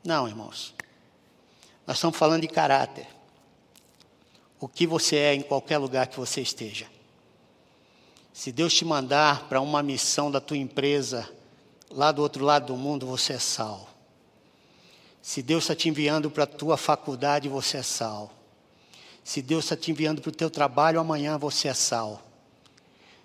Não, 0.04 0.28
irmãos. 0.28 0.74
Nós 1.86 1.98
estamos 1.98 2.18
falando 2.18 2.42
de 2.42 2.48
caráter 2.48 3.08
o 4.60 4.68
que 4.68 4.88
você 4.88 5.18
é 5.18 5.34
em 5.36 5.42
qualquer 5.42 5.78
lugar 5.78 6.08
que 6.08 6.18
você 6.18 6.42
esteja. 6.42 6.88
Se 8.34 8.52
Deus 8.52 8.74
te 8.74 8.84
mandar 8.84 9.48
para 9.48 9.62
uma 9.62 9.84
missão 9.84 10.32
da 10.32 10.42
tua 10.42 10.58
empresa, 10.58 11.30
lá 11.90 12.12
do 12.12 12.22
outro 12.22 12.44
lado 12.44 12.68
do 12.68 12.76
mundo, 12.76 13.06
você 13.06 13.34
é 13.34 13.40
sal. 13.40 13.90
Se 15.22 15.42
Deus 15.42 15.64
está 15.64 15.76
te 15.76 15.88
enviando 15.88 16.32
para 16.32 16.44
a 16.44 16.48
tua 16.48 16.78
faculdade, 16.78 17.48
você 17.48 17.78
é 17.78 17.84
sal. 17.84 18.32
Se 19.26 19.42
Deus 19.42 19.66
está 19.66 19.76
te 19.76 19.90
enviando 19.90 20.22
para 20.22 20.30
o 20.30 20.32
teu 20.32 20.52
trabalho, 20.52 21.00
amanhã 21.00 21.36
você 21.36 21.68
é 21.68 21.74
sal. 21.74 22.22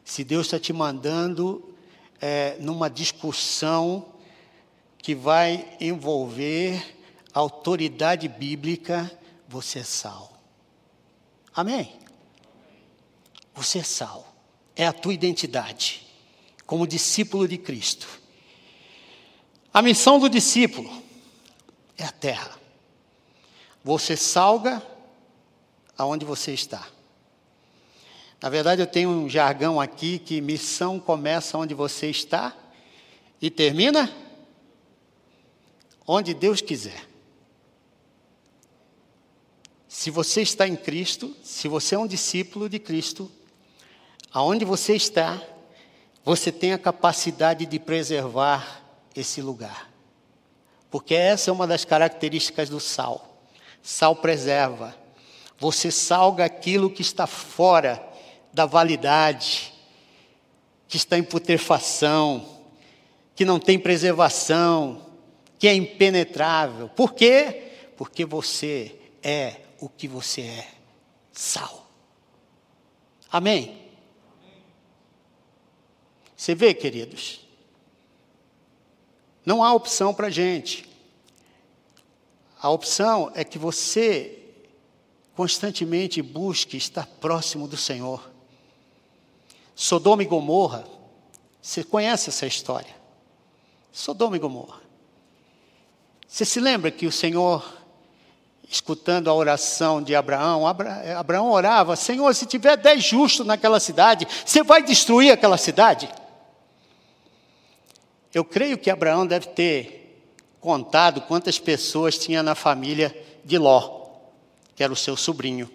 Se 0.02 0.24
Deus 0.24 0.46
está 0.46 0.58
te 0.58 0.72
mandando 0.72 1.74
é, 2.18 2.56
numa 2.58 2.88
discussão 2.88 4.06
que 4.96 5.14
vai 5.14 5.76
envolver 5.78 6.96
autoridade 7.34 8.28
bíblica, 8.28 9.12
você 9.46 9.80
é 9.80 9.82
sal. 9.82 10.40
Amém? 11.54 11.92
Você 13.54 13.80
é 13.80 13.84
sal, 13.84 14.34
é 14.74 14.86
a 14.86 14.94
tua 14.94 15.12
identidade, 15.12 16.06
como 16.64 16.86
discípulo 16.86 17.46
de 17.46 17.58
Cristo. 17.58 18.08
A 19.72 19.82
missão 19.82 20.18
do 20.18 20.30
discípulo 20.30 20.90
é 21.98 22.04
a 22.04 22.10
terra. 22.10 22.58
Você 23.84 24.16
salga 24.16 24.82
aonde 26.00 26.24
você 26.24 26.54
está. 26.54 26.88
Na 28.40 28.48
verdade, 28.48 28.80
eu 28.80 28.86
tenho 28.86 29.10
um 29.10 29.28
jargão 29.28 29.78
aqui 29.78 30.18
que 30.18 30.40
missão 30.40 30.98
começa 30.98 31.58
onde 31.58 31.74
você 31.74 32.08
está 32.08 32.56
e 33.40 33.50
termina 33.50 34.10
onde 36.06 36.32
Deus 36.32 36.62
quiser. 36.62 37.06
Se 39.86 40.10
você 40.10 40.40
está 40.40 40.66
em 40.66 40.74
Cristo, 40.74 41.36
se 41.42 41.68
você 41.68 41.96
é 41.96 41.98
um 41.98 42.06
discípulo 42.06 42.66
de 42.66 42.78
Cristo, 42.78 43.30
aonde 44.32 44.64
você 44.64 44.96
está, 44.96 45.38
você 46.24 46.50
tem 46.50 46.72
a 46.72 46.78
capacidade 46.78 47.66
de 47.66 47.78
preservar 47.78 48.82
esse 49.14 49.42
lugar. 49.42 49.90
Porque 50.90 51.14
essa 51.14 51.50
é 51.50 51.52
uma 51.52 51.66
das 51.66 51.84
características 51.84 52.70
do 52.70 52.80
sal. 52.80 53.44
Sal 53.82 54.16
preserva. 54.16 54.99
Você 55.60 55.90
salga 55.90 56.46
aquilo 56.46 56.90
que 56.90 57.02
está 57.02 57.26
fora 57.26 58.02
da 58.50 58.64
validade, 58.64 59.74
que 60.88 60.96
está 60.96 61.18
em 61.18 61.22
putrefação, 61.22 62.64
que 63.36 63.44
não 63.44 63.60
tem 63.60 63.78
preservação, 63.78 65.06
que 65.58 65.68
é 65.68 65.74
impenetrável. 65.74 66.88
Por 66.88 67.12
quê? 67.12 67.72
Porque 67.94 68.24
você 68.24 68.98
é 69.22 69.56
o 69.78 69.86
que 69.86 70.08
você 70.08 70.40
é: 70.40 70.68
sal. 71.30 71.86
Amém? 73.30 73.78
Você 76.34 76.54
vê, 76.54 76.72
queridos? 76.72 77.46
Não 79.44 79.62
há 79.62 79.74
opção 79.74 80.14
para 80.14 80.28
a 80.28 80.30
gente. 80.30 80.88
A 82.62 82.70
opção 82.70 83.30
é 83.34 83.44
que 83.44 83.58
você 83.58 84.39
constantemente 85.36 86.20
busque 86.22 86.76
estar 86.76 87.06
próximo 87.06 87.66
do 87.66 87.76
Senhor. 87.76 88.30
Sodoma 89.74 90.22
e 90.22 90.26
Gomorra, 90.26 90.84
você 91.60 91.82
conhece 91.82 92.28
essa 92.30 92.46
história? 92.46 92.94
Sodoma 93.92 94.36
e 94.36 94.38
Gomorra. 94.38 94.80
Você 96.26 96.44
se 96.44 96.60
lembra 96.60 96.90
que 96.90 97.06
o 97.06 97.12
Senhor, 97.12 97.64
escutando 98.68 99.28
a 99.28 99.34
oração 99.34 100.00
de 100.00 100.14
Abraão, 100.14 100.66
Abra, 100.66 101.18
Abraão 101.18 101.50
orava: 101.50 101.96
Senhor, 101.96 102.32
se 102.34 102.46
tiver 102.46 102.76
dez 102.76 103.02
justos 103.02 103.44
naquela 103.44 103.80
cidade, 103.80 104.28
você 104.46 104.62
vai 104.62 104.82
destruir 104.82 105.32
aquela 105.32 105.58
cidade? 105.58 106.08
Eu 108.32 108.44
creio 108.44 108.78
que 108.78 108.90
Abraão 108.90 109.26
deve 109.26 109.48
ter 109.48 110.24
contado 110.60 111.22
quantas 111.22 111.58
pessoas 111.58 112.16
tinha 112.16 112.42
na 112.42 112.54
família 112.54 113.16
de 113.44 113.58
Ló, 113.58 113.99
que 114.80 114.84
era 114.84 114.94
o 114.94 114.96
seu 114.96 115.14
sobrinho. 115.14 115.70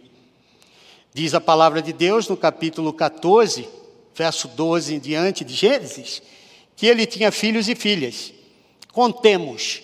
Diz 1.14 1.36
a 1.36 1.40
palavra 1.40 1.80
de 1.80 1.94
Deus 1.94 2.28
no 2.28 2.36
capítulo 2.36 2.92
14, 2.92 3.70
verso 4.16 4.48
12 4.48 4.96
em 4.96 5.00
diante 5.00 5.46
de 5.46 5.54
Gênesis, 5.54 6.24
que 6.76 6.88
ele 6.88 7.06
tinha 7.06 7.32
filhos 7.32 7.70
e 7.70 7.76
filhas. 7.76 8.34
Contemos, 8.92 9.84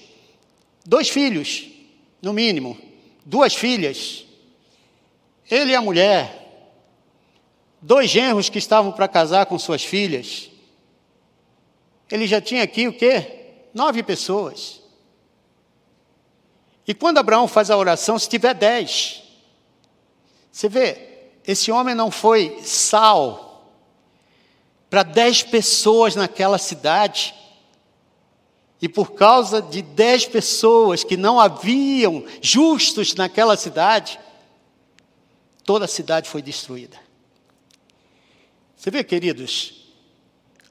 dois 0.84 1.08
filhos, 1.08 1.68
no 2.20 2.34
mínimo, 2.34 2.76
duas 3.24 3.54
filhas, 3.54 4.26
ele 5.52 5.74
e 5.74 5.76
a 5.76 5.82
mulher, 5.84 6.66
dois 7.80 8.10
genros 8.10 8.50
que 8.50 8.58
estavam 8.58 8.92
para 8.92 9.08
casar 9.08 9.46
com 9.46 9.60
suas 9.60 9.84
filhas, 9.84 10.50
ele 12.10 12.26
já 12.26 12.42
tinha 12.42 12.64
aqui 12.64 12.88
o 12.88 12.94
quê? 12.94 13.68
Nove 13.72 14.02
pessoas. 14.02 14.81
E 16.88 16.94
quando 16.94 17.20
Abraão 17.20 17.48
faz 17.48 17.70
a 17.70 17.78
oração, 17.78 18.18
se 18.18 18.28
tiver 18.28 18.54
dez, 18.54 19.24
você 20.52 20.68
vê, 20.68 21.30
esse 21.46 21.72
homem 21.72 21.96
não 21.96 22.12
foi 22.12 22.60
sal 22.64 23.72
para 24.90 25.04
dez 25.04 25.42
pessoas 25.42 26.16
naquela 26.16 26.58
cidade. 26.58 27.34
E 28.82 28.90
por 28.90 29.14
causa 29.14 29.62
de 29.62 29.82
dez 29.82 30.26
pessoas 30.26 31.04
que 31.04 31.16
não 31.16 31.40
haviam 31.40 32.26
justos 32.42 33.14
naquela 33.16 33.56
cidade, 33.56 34.20
toda 35.64 35.86
a 35.86 35.88
cidade 35.88 36.28
foi 36.30 36.42
destruída. 36.42 37.00
Você 38.76 38.90
vê, 38.90 39.04
queridos, 39.04 39.94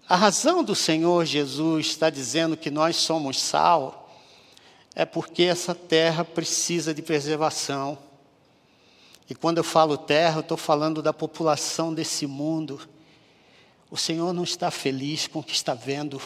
a 0.09 0.17
razão 0.17 0.65
do 0.65 0.75
Senhor 0.75 1.25
Jesus 1.25 1.87
está 1.87 2.11
dizendo 2.11 2.57
que 2.57 2.71
nós 2.71 2.97
somos 2.97 3.41
sal 3.41 4.00
é 4.95 5.05
porque 5.05 5.45
essa 5.45 5.75
terra 5.75 6.25
precisa 6.25 6.93
de 6.93 7.03
preservação. 7.03 7.99
E 9.29 9.35
quando 9.35 9.59
eu 9.59 9.65
falo 9.65 9.97
terra, 9.97 10.39
eu 10.39 10.41
estou 10.41 10.57
falando 10.57 11.01
da 11.03 11.13
população 11.13 11.95
desse 11.95 12.27
mundo. 12.27 12.81
O 13.91 13.97
Senhor 13.97 14.33
não 14.33 14.45
está 14.45 14.71
feliz 14.71 15.27
com 15.27 15.39
o 15.39 15.45
que 15.45 15.55
está 15.55 15.75
vendo. 15.75 16.21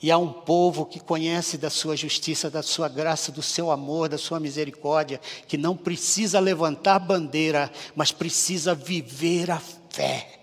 E 0.00 0.10
há 0.10 0.18
um 0.18 0.32
povo 0.32 0.86
que 0.86 1.00
conhece 1.00 1.56
da 1.56 1.70
sua 1.70 1.96
justiça, 1.96 2.50
da 2.50 2.62
sua 2.62 2.88
graça, 2.88 3.30
do 3.30 3.42
seu 3.42 3.70
amor, 3.70 4.08
da 4.08 4.18
sua 4.18 4.40
misericórdia, 4.40 5.20
que 5.46 5.56
não 5.56 5.76
precisa 5.76 6.40
levantar 6.40 6.98
bandeira, 6.98 7.70
mas 7.94 8.10
precisa 8.12 8.74
viver 8.74 9.50
a 9.50 9.60
fé 9.90 10.42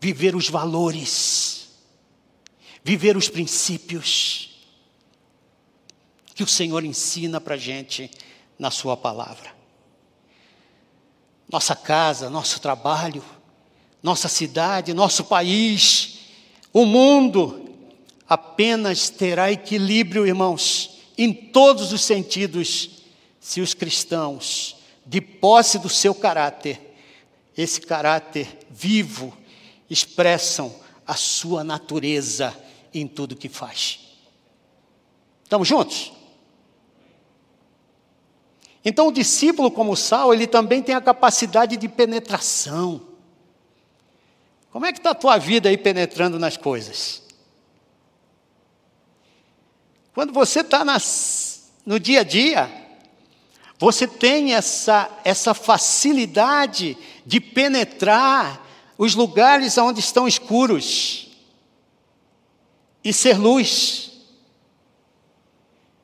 viver 0.00 0.34
os 0.36 0.48
valores, 0.48 1.57
viver 2.88 3.18
os 3.18 3.28
princípios 3.28 4.48
que 6.34 6.42
o 6.42 6.46
Senhor 6.46 6.82
ensina 6.82 7.38
para 7.38 7.54
a 7.54 7.58
gente 7.58 8.10
na 8.58 8.70
Sua 8.70 8.96
palavra. 8.96 9.54
Nossa 11.52 11.76
casa, 11.76 12.30
nosso 12.30 12.58
trabalho, 12.60 13.22
nossa 14.02 14.26
cidade, 14.26 14.94
nosso 14.94 15.24
país, 15.24 16.20
o 16.72 16.86
mundo 16.86 17.68
apenas 18.26 19.10
terá 19.10 19.52
equilíbrio, 19.52 20.26
irmãos, 20.26 20.98
em 21.18 21.30
todos 21.30 21.92
os 21.92 22.00
sentidos, 22.00 23.02
se 23.38 23.60
os 23.60 23.74
cristãos, 23.74 24.76
de 25.04 25.20
posse 25.20 25.78
do 25.78 25.90
seu 25.90 26.14
caráter, 26.14 26.80
esse 27.54 27.82
caráter 27.82 28.60
vivo, 28.70 29.36
expressam 29.90 30.74
a 31.06 31.12
sua 31.12 31.62
natureza 31.62 32.56
em 32.92 33.06
tudo 33.06 33.36
que 33.36 33.48
faz. 33.48 34.00
Estamos 35.44 35.66
juntos? 35.66 36.12
Então, 38.84 39.08
o 39.08 39.12
discípulo, 39.12 39.70
como 39.70 39.96
sal, 39.96 40.32
ele 40.32 40.46
também 40.46 40.82
tem 40.82 40.94
a 40.94 41.00
capacidade 41.00 41.76
de 41.76 41.88
penetração. 41.88 43.00
Como 44.70 44.86
é 44.86 44.92
que 44.92 44.98
está 44.98 45.10
a 45.10 45.14
tua 45.14 45.38
vida 45.38 45.68
aí 45.68 45.76
penetrando 45.76 46.38
nas 46.38 46.56
coisas? 46.56 47.22
Quando 50.14 50.32
você 50.32 50.60
está 50.60 50.84
no 51.84 52.00
dia 52.00 52.20
a 52.20 52.24
dia, 52.24 52.70
você 53.78 54.06
tem 54.06 54.54
essa, 54.54 55.10
essa 55.24 55.54
facilidade 55.54 56.96
de 57.24 57.40
penetrar 57.40 58.66
os 58.96 59.14
lugares 59.14 59.78
onde 59.78 60.00
estão 60.00 60.26
escuros 60.26 61.27
e 63.08 63.12
ser 63.12 63.38
luz. 63.38 64.10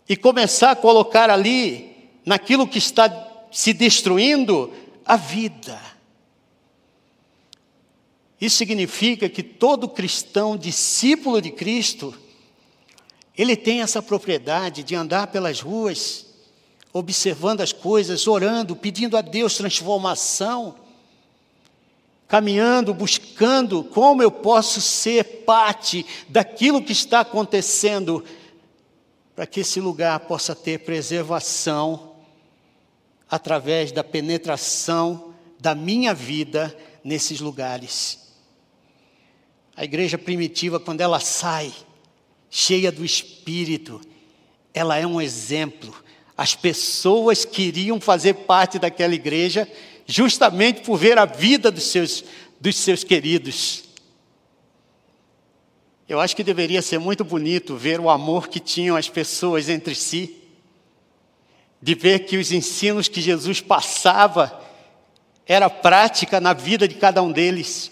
E 0.08 0.16
começar 0.16 0.70
a 0.70 0.76
colocar 0.76 1.28
ali, 1.28 2.10
naquilo 2.24 2.66
que 2.66 2.78
está 2.78 3.44
se 3.52 3.74
destruindo, 3.74 4.72
a 5.04 5.16
vida. 5.16 5.78
Isso 8.40 8.56
significa 8.56 9.28
que 9.28 9.42
todo 9.42 9.88
cristão, 9.88 10.56
discípulo 10.56 11.42
de 11.42 11.50
Cristo, 11.50 12.14
ele 13.36 13.54
tem 13.54 13.82
essa 13.82 14.02
propriedade 14.02 14.82
de 14.82 14.94
andar 14.94 15.26
pelas 15.26 15.60
ruas, 15.60 16.26
observando 16.92 17.60
as 17.60 17.72
coisas, 17.72 18.26
orando, 18.26 18.74
pedindo 18.74 19.16
a 19.16 19.20
Deus 19.20 19.56
transformação 19.56 20.76
caminhando, 22.34 22.92
buscando 22.92 23.84
como 23.84 24.20
eu 24.20 24.28
posso 24.28 24.80
ser 24.80 25.44
parte 25.44 26.04
daquilo 26.28 26.82
que 26.82 26.90
está 26.90 27.20
acontecendo, 27.20 28.24
para 29.36 29.46
que 29.46 29.60
esse 29.60 29.78
lugar 29.78 30.18
possa 30.18 30.52
ter 30.52 30.80
preservação 30.80 32.16
através 33.30 33.92
da 33.92 34.02
penetração 34.02 35.32
da 35.60 35.76
minha 35.76 36.12
vida 36.12 36.76
nesses 37.04 37.38
lugares. 37.38 38.34
A 39.76 39.84
igreja 39.84 40.18
primitiva, 40.18 40.80
quando 40.80 41.02
ela 41.02 41.20
sai, 41.20 41.72
cheia 42.50 42.90
do 42.90 43.04
Espírito, 43.04 44.00
ela 44.74 44.98
é 44.98 45.06
um 45.06 45.20
exemplo. 45.20 45.94
As 46.36 46.56
pessoas 46.56 47.44
queriam 47.44 48.00
fazer 48.00 48.34
parte 48.34 48.76
daquela 48.76 49.14
igreja 49.14 49.68
justamente 50.06 50.82
por 50.82 50.96
ver 50.96 51.18
a 51.18 51.24
vida 51.24 51.70
dos 51.70 51.84
seus, 51.84 52.24
dos 52.60 52.76
seus 52.76 53.02
queridos. 53.04 53.84
Eu 56.08 56.20
acho 56.20 56.36
que 56.36 56.44
deveria 56.44 56.82
ser 56.82 56.98
muito 56.98 57.24
bonito 57.24 57.76
ver 57.76 57.98
o 57.98 58.10
amor 58.10 58.48
que 58.48 58.60
tinham 58.60 58.96
as 58.96 59.08
pessoas 59.08 59.68
entre 59.68 59.94
si, 59.94 60.36
de 61.80 61.94
ver 61.94 62.20
que 62.20 62.36
os 62.36 62.52
ensinos 62.52 63.08
que 63.08 63.20
Jesus 63.20 63.60
passava 63.60 64.60
era 65.46 65.68
prática 65.68 66.40
na 66.40 66.52
vida 66.52 66.86
de 66.86 66.94
cada 66.94 67.22
um 67.22 67.32
deles. 67.32 67.90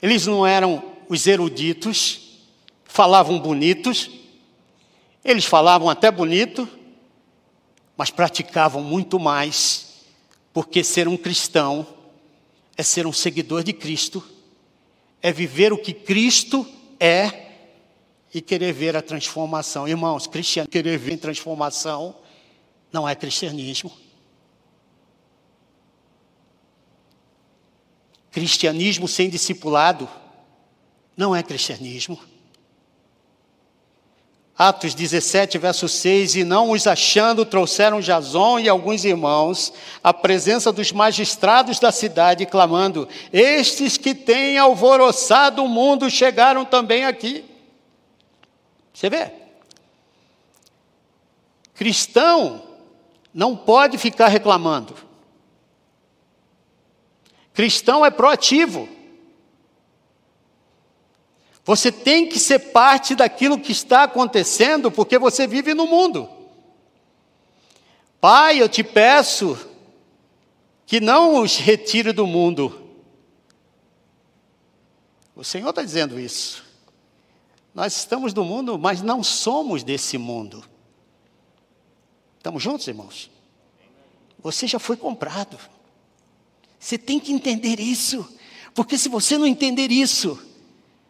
Eles 0.00 0.26
não 0.26 0.46
eram 0.46 0.82
os 1.08 1.26
eruditos, 1.26 2.40
falavam 2.84 3.38
bonitos, 3.38 4.10
eles 5.24 5.44
falavam 5.44 5.90
até 5.90 6.10
bonito, 6.10 6.68
mas 7.96 8.10
praticavam 8.10 8.82
muito 8.82 9.18
mais 9.18 9.87
porque 10.58 10.82
ser 10.82 11.06
um 11.06 11.16
cristão 11.16 11.86
é 12.76 12.82
ser 12.82 13.06
um 13.06 13.12
seguidor 13.12 13.62
de 13.62 13.72
Cristo, 13.72 14.20
é 15.22 15.30
viver 15.30 15.72
o 15.72 15.78
que 15.78 15.92
Cristo 15.92 16.66
é 16.98 17.52
e 18.34 18.40
querer 18.40 18.72
ver 18.72 18.96
a 18.96 19.00
transformação. 19.00 19.86
Irmãos, 19.86 20.28
querer 20.68 20.98
ver 20.98 21.16
transformação 21.18 22.16
não 22.92 23.08
é 23.08 23.14
cristianismo. 23.14 23.92
Cristianismo 28.32 29.06
sem 29.06 29.30
discipulado 29.30 30.08
não 31.16 31.36
é 31.36 31.40
cristianismo. 31.40 32.18
Atos 34.58 34.92
17, 34.92 35.56
verso 35.56 35.88
6: 35.88 36.34
E 36.34 36.42
não 36.42 36.70
os 36.70 36.88
achando, 36.88 37.44
trouxeram 37.44 38.00
Jason 38.00 38.58
e 38.58 38.68
alguns 38.68 39.04
irmãos 39.04 39.72
à 40.02 40.12
presença 40.12 40.72
dos 40.72 40.90
magistrados 40.90 41.78
da 41.78 41.92
cidade, 41.92 42.44
clamando: 42.44 43.08
Estes 43.32 43.96
que 43.96 44.12
têm 44.16 44.58
alvoroçado 44.58 45.62
o 45.62 45.68
mundo 45.68 46.10
chegaram 46.10 46.64
também 46.64 47.04
aqui. 47.04 47.44
Você 48.92 49.08
vê? 49.08 49.30
Cristão 51.72 52.60
não 53.32 53.54
pode 53.54 53.96
ficar 53.96 54.26
reclamando. 54.26 54.96
Cristão 57.54 58.04
é 58.04 58.10
proativo. 58.10 58.88
Você 61.68 61.92
tem 61.92 62.26
que 62.26 62.38
ser 62.38 62.58
parte 62.70 63.14
daquilo 63.14 63.60
que 63.60 63.72
está 63.72 64.04
acontecendo, 64.04 64.90
porque 64.90 65.18
você 65.18 65.46
vive 65.46 65.74
no 65.74 65.86
mundo. 65.86 66.26
Pai, 68.18 68.58
eu 68.58 68.70
te 68.70 68.82
peço 68.82 69.68
que 70.86 70.98
não 70.98 71.42
os 71.42 71.58
retire 71.58 72.10
do 72.10 72.26
mundo. 72.26 72.88
O 75.36 75.44
Senhor 75.44 75.68
está 75.68 75.82
dizendo 75.82 76.18
isso. 76.18 76.64
Nós 77.74 77.94
estamos 77.94 78.32
no 78.32 78.46
mundo, 78.46 78.78
mas 78.78 79.02
não 79.02 79.22
somos 79.22 79.82
desse 79.82 80.16
mundo. 80.16 80.64
Estamos 82.38 82.62
juntos, 82.62 82.88
irmãos? 82.88 83.30
Você 84.38 84.66
já 84.66 84.78
foi 84.78 84.96
comprado. 84.96 85.58
Você 86.80 86.96
tem 86.96 87.20
que 87.20 87.30
entender 87.30 87.78
isso. 87.78 88.26
Porque 88.74 88.96
se 88.96 89.10
você 89.10 89.36
não 89.36 89.46
entender 89.46 89.92
isso, 89.92 90.47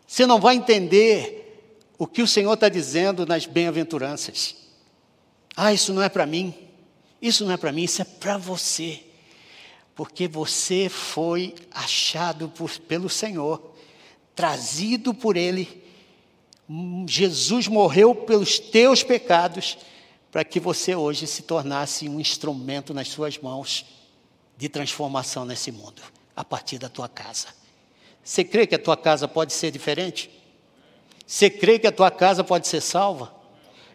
você 0.09 0.25
não 0.25 0.41
vai 0.41 0.57
entender 0.57 1.85
o 1.99 2.07
que 2.07 2.23
o 2.23 2.27
Senhor 2.27 2.55
está 2.55 2.71
dizendo 2.71 3.27
nas 3.27 3.45
bem-aventuranças. 3.45 4.57
Ah, 5.55 5.71
isso 5.71 5.93
não 5.93 6.03
é 6.03 6.09
para 6.09 6.25
mim. 6.25 6.55
Isso 7.21 7.45
não 7.45 7.53
é 7.53 7.59
para 7.59 7.71
mim, 7.71 7.83
isso 7.83 8.01
é 8.01 8.07
para 8.07 8.39
você. 8.39 9.05
Porque 9.95 10.27
você 10.27 10.89
foi 10.89 11.55
achado 11.71 12.49
por, 12.49 12.71
pelo 12.79 13.11
Senhor, 13.11 13.75
trazido 14.35 15.13
por 15.13 15.37
Ele. 15.37 15.85
Jesus 17.07 17.69
morreu 17.69 18.15
pelos 18.15 18.59
teus 18.59 19.03
pecados, 19.03 19.77
para 20.33 20.43
que 20.43 20.59
você 20.59 20.95
hoje 20.95 21.27
se 21.27 21.43
tornasse 21.43 22.09
um 22.09 22.19
instrumento 22.19 22.95
nas 22.95 23.09
suas 23.09 23.37
mãos 23.37 23.85
de 24.57 24.71
transformação 24.71 25.45
nesse 25.45 25.71
mundo, 25.71 26.01
a 26.35 26.43
partir 26.43 26.79
da 26.79 26.89
tua 26.89 27.11
casa. 27.11 27.58
Você 28.29 28.45
crê 28.45 28.67
que 28.67 28.75
a 28.75 28.79
tua 28.79 28.95
casa 28.95 29.27
pode 29.27 29.55
ser 29.55 29.71
diferente? 29.71 30.29
Você 31.27 31.49
crê 31.49 31.79
que 31.79 31.87
a 31.87 31.93
tua 31.93 32.11
casa 32.11 32.45
pode 32.45 32.69
ser 32.69 32.83
salva? 32.83 33.35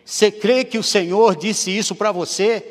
Você 0.04 0.32
crê 0.32 0.66
que 0.66 0.80
o 0.80 0.82
Senhor 0.82 1.36
disse 1.36 1.70
isso 1.70 1.94
para 1.94 2.12
você? 2.12 2.66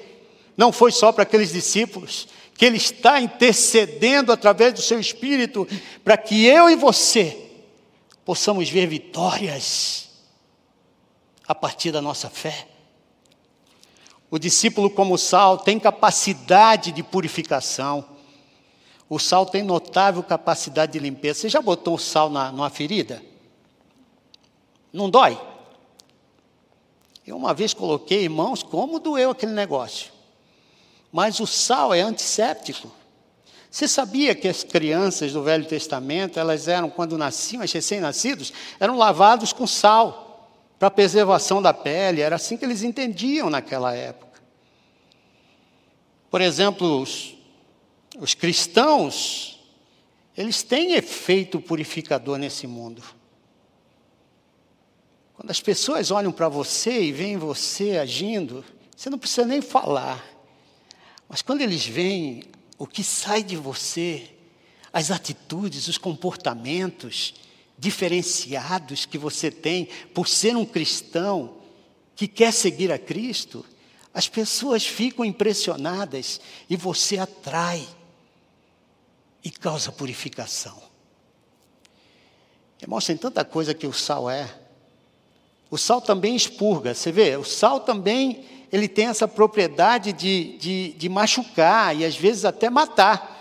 Não 0.56 0.72
foi 0.72 0.90
só 0.90 1.12
para 1.12 1.22
aqueles 1.22 1.52
discípulos, 1.52 2.26
que 2.58 2.64
Ele 2.64 2.78
está 2.78 3.20
intercedendo 3.20 4.32
através 4.32 4.74
do 4.74 4.82
seu 4.82 4.98
Espírito 4.98 5.64
para 6.02 6.16
que 6.16 6.44
eu 6.44 6.68
e 6.68 6.74
você 6.74 7.38
possamos 8.24 8.68
ver 8.68 8.88
vitórias 8.88 10.08
a 11.46 11.54
partir 11.54 11.92
da 11.92 12.02
nossa 12.02 12.28
fé. 12.28 12.66
O 14.28 14.36
discípulo, 14.36 14.90
como 14.90 15.16
sal, 15.16 15.58
tem 15.58 15.78
capacidade 15.78 16.90
de 16.90 17.04
purificação. 17.04 18.04
O 19.14 19.18
sal 19.18 19.44
tem 19.44 19.62
notável 19.62 20.22
capacidade 20.22 20.92
de 20.92 20.98
limpeza. 20.98 21.40
Você 21.40 21.50
já 21.50 21.60
botou 21.60 21.96
o 21.96 21.98
sal 21.98 22.30
na, 22.30 22.50
numa 22.50 22.70
ferida? 22.70 23.22
Não 24.90 25.10
dói? 25.10 25.38
Eu 27.26 27.36
uma 27.36 27.52
vez 27.52 27.74
coloquei, 27.74 28.22
irmãos, 28.22 28.62
como 28.62 28.98
doeu 28.98 29.32
aquele 29.32 29.52
negócio. 29.52 30.10
Mas 31.12 31.40
o 31.40 31.46
sal 31.46 31.92
é 31.92 32.00
antisséptico. 32.00 32.90
Você 33.70 33.86
sabia 33.86 34.34
que 34.34 34.48
as 34.48 34.64
crianças 34.64 35.30
do 35.30 35.42
Velho 35.42 35.66
Testamento, 35.66 36.40
elas 36.40 36.66
eram, 36.66 36.88
quando 36.88 37.18
nasciam, 37.18 37.62
as 37.62 37.70
recém-nascidos, 37.70 38.50
eram 38.80 38.96
lavados 38.96 39.52
com 39.52 39.66
sal, 39.66 40.48
para 40.78 40.90
preservação 40.90 41.60
da 41.60 41.74
pele, 41.74 42.22
era 42.22 42.36
assim 42.36 42.56
que 42.56 42.64
eles 42.64 42.82
entendiam 42.82 43.50
naquela 43.50 43.94
época. 43.94 44.40
Por 46.30 46.40
exemplo, 46.40 47.02
os, 47.02 47.41
os 48.18 48.34
cristãos, 48.34 49.60
eles 50.36 50.62
têm 50.62 50.94
efeito 50.94 51.60
purificador 51.60 52.38
nesse 52.38 52.66
mundo. 52.66 53.02
Quando 55.34 55.50
as 55.50 55.60
pessoas 55.60 56.10
olham 56.10 56.32
para 56.32 56.48
você 56.48 57.02
e 57.02 57.12
veem 57.12 57.36
você 57.36 57.98
agindo, 57.98 58.64
você 58.96 59.10
não 59.10 59.18
precisa 59.18 59.46
nem 59.46 59.60
falar. 59.60 60.24
Mas 61.28 61.42
quando 61.42 61.62
eles 61.62 61.86
veem 61.86 62.44
o 62.78 62.86
que 62.86 63.02
sai 63.02 63.42
de 63.42 63.56
você, 63.56 64.30
as 64.92 65.10
atitudes, 65.10 65.88
os 65.88 65.98
comportamentos 65.98 67.34
diferenciados 67.78 69.06
que 69.06 69.18
você 69.18 69.50
tem 69.50 69.86
por 70.14 70.28
ser 70.28 70.54
um 70.54 70.64
cristão 70.64 71.56
que 72.14 72.28
quer 72.28 72.52
seguir 72.52 72.92
a 72.92 72.98
Cristo, 72.98 73.64
as 74.12 74.28
pessoas 74.28 74.86
ficam 74.86 75.24
impressionadas 75.24 76.40
e 76.68 76.76
você 76.76 77.18
atrai 77.18 77.88
e 79.44 79.50
causa 79.50 79.90
purificação. 79.90 80.80
Irmãos, 82.80 83.06
tem 83.06 83.16
tanta 83.16 83.44
coisa 83.44 83.74
que 83.74 83.86
o 83.86 83.92
sal 83.92 84.28
é. 84.28 84.52
O 85.70 85.78
sal 85.78 86.00
também 86.00 86.34
expurga, 86.34 86.94
você 86.94 87.12
vê? 87.12 87.36
O 87.36 87.44
sal 87.44 87.80
também 87.80 88.44
ele 88.72 88.88
tem 88.88 89.06
essa 89.06 89.28
propriedade 89.28 90.12
de, 90.12 90.56
de, 90.58 90.92
de 90.94 91.08
machucar 91.08 91.94
e 91.96 92.04
às 92.04 92.16
vezes 92.16 92.44
até 92.44 92.70
matar. 92.70 93.38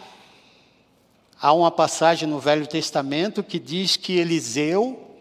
Há 1.39 1.53
uma 1.53 1.71
passagem 1.71 2.27
no 2.27 2.39
Velho 2.39 2.67
Testamento 2.67 3.41
que 3.41 3.57
diz 3.57 3.95
que 3.95 4.17
Eliseu 4.17 5.11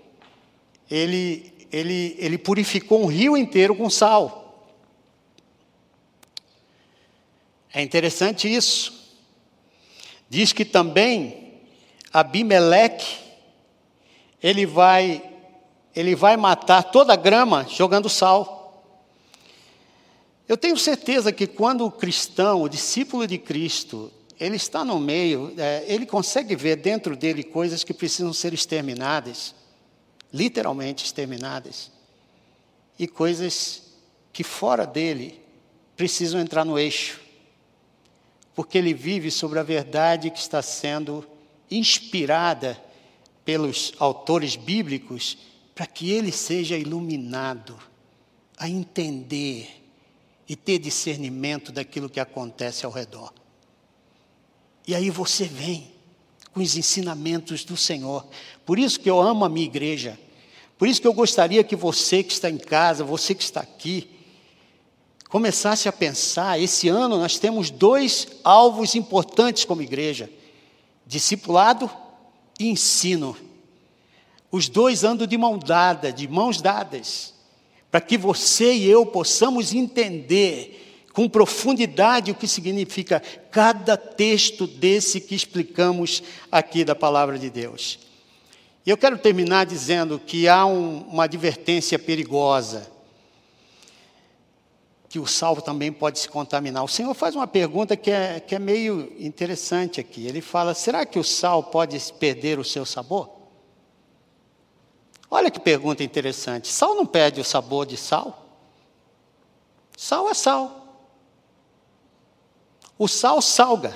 ele, 0.90 1.52
ele, 1.72 2.16
ele 2.18 2.36
purificou 2.36 3.02
um 3.02 3.06
rio 3.06 3.36
inteiro 3.36 3.74
com 3.74 3.88
sal. 3.88 4.68
É 7.72 7.80
interessante 7.80 8.52
isso. 8.52 8.99
Diz 10.30 10.52
que 10.52 10.64
também 10.64 11.60
Abimeleque 12.12 13.18
ele 14.40 14.64
vai 14.64 15.26
ele 15.94 16.14
vai 16.14 16.36
matar 16.36 16.84
toda 16.84 17.12
a 17.12 17.16
grama 17.16 17.66
jogando 17.68 18.08
sal. 18.08 18.84
Eu 20.48 20.56
tenho 20.56 20.76
certeza 20.78 21.32
que 21.32 21.48
quando 21.48 21.84
o 21.84 21.90
cristão, 21.90 22.62
o 22.62 22.68
discípulo 22.68 23.26
de 23.26 23.38
Cristo, 23.38 24.10
ele 24.38 24.54
está 24.54 24.84
no 24.84 25.00
meio, 25.00 25.52
é, 25.58 25.84
ele 25.88 26.06
consegue 26.06 26.54
ver 26.54 26.76
dentro 26.76 27.16
dele 27.16 27.42
coisas 27.42 27.82
que 27.82 27.92
precisam 27.92 28.32
ser 28.32 28.54
exterminadas, 28.54 29.52
literalmente 30.32 31.04
exterminadas, 31.04 31.90
e 32.96 33.08
coisas 33.08 33.82
que 34.32 34.44
fora 34.44 34.86
dele 34.86 35.42
precisam 35.96 36.40
entrar 36.40 36.64
no 36.64 36.78
eixo 36.78 37.20
porque 38.60 38.76
ele 38.76 38.92
vive 38.92 39.30
sobre 39.30 39.58
a 39.58 39.62
verdade 39.62 40.30
que 40.30 40.38
está 40.38 40.60
sendo 40.60 41.26
inspirada 41.70 42.78
pelos 43.42 43.94
autores 43.98 44.54
bíblicos, 44.54 45.38
para 45.74 45.86
que 45.86 46.10
ele 46.10 46.30
seja 46.30 46.76
iluminado 46.76 47.78
a 48.58 48.68
entender 48.68 49.82
e 50.46 50.54
ter 50.54 50.78
discernimento 50.78 51.72
daquilo 51.72 52.10
que 52.10 52.20
acontece 52.20 52.84
ao 52.84 52.92
redor. 52.92 53.32
E 54.86 54.94
aí 54.94 55.08
você 55.08 55.46
vem 55.46 55.90
com 56.52 56.60
os 56.60 56.76
ensinamentos 56.76 57.64
do 57.64 57.78
Senhor. 57.78 58.26
Por 58.66 58.78
isso 58.78 59.00
que 59.00 59.08
eu 59.08 59.22
amo 59.22 59.46
a 59.46 59.48
minha 59.48 59.64
igreja. 59.64 60.20
Por 60.76 60.86
isso 60.86 61.00
que 61.00 61.06
eu 61.06 61.14
gostaria 61.14 61.64
que 61.64 61.74
você 61.74 62.22
que 62.22 62.34
está 62.34 62.50
em 62.50 62.58
casa, 62.58 63.02
você 63.04 63.34
que 63.34 63.42
está 63.42 63.60
aqui, 63.60 64.19
começasse 65.30 65.88
a 65.88 65.92
pensar, 65.92 66.60
esse 66.60 66.88
ano 66.88 67.16
nós 67.16 67.38
temos 67.38 67.70
dois 67.70 68.26
alvos 68.44 68.94
importantes 68.94 69.64
como 69.64 69.80
igreja: 69.80 70.28
discipulado 71.06 71.88
e 72.58 72.68
ensino. 72.68 73.36
Os 74.52 74.68
dois 74.68 75.04
andam 75.04 75.26
de 75.28 75.38
mão 75.38 75.56
dada, 75.56 76.12
de 76.12 76.26
mãos 76.26 76.60
dadas, 76.60 77.32
para 77.88 78.00
que 78.00 78.18
você 78.18 78.74
e 78.74 78.90
eu 78.90 79.06
possamos 79.06 79.72
entender 79.72 81.06
com 81.12 81.28
profundidade 81.28 82.32
o 82.32 82.34
que 82.34 82.48
significa 82.48 83.22
cada 83.50 83.96
texto 83.96 84.66
desse 84.66 85.20
que 85.20 85.34
explicamos 85.34 86.22
aqui 86.50 86.84
da 86.84 86.94
palavra 86.94 87.38
de 87.38 87.48
Deus. 87.48 88.00
E 88.84 88.90
eu 88.90 88.96
quero 88.96 89.18
terminar 89.18 89.66
dizendo 89.66 90.18
que 90.18 90.48
há 90.48 90.66
um, 90.66 91.02
uma 91.02 91.24
advertência 91.24 91.98
perigosa 91.98 92.89
que 95.10 95.18
o 95.18 95.26
sal 95.26 95.60
também 95.60 95.92
pode 95.92 96.20
se 96.20 96.28
contaminar. 96.28 96.84
O 96.84 96.88
Senhor 96.88 97.12
faz 97.14 97.34
uma 97.34 97.48
pergunta 97.48 97.96
que 97.96 98.12
é, 98.12 98.38
que 98.38 98.54
é 98.54 98.60
meio 98.60 99.12
interessante 99.18 99.98
aqui. 99.98 100.24
Ele 100.24 100.40
fala: 100.40 100.72
será 100.72 101.04
que 101.04 101.18
o 101.18 101.24
sal 101.24 101.64
pode 101.64 102.00
perder 102.12 102.60
o 102.60 102.64
seu 102.64 102.86
sabor? 102.86 103.28
Olha 105.28 105.50
que 105.50 105.58
pergunta 105.58 106.04
interessante. 106.04 106.68
Sal 106.68 106.94
não 106.94 107.04
perde 107.04 107.40
o 107.40 107.44
sabor 107.44 107.86
de 107.86 107.96
sal? 107.96 108.46
Sal 109.96 110.28
é 110.30 110.34
sal. 110.34 111.10
O 112.96 113.08
sal 113.08 113.42
salga. 113.42 113.92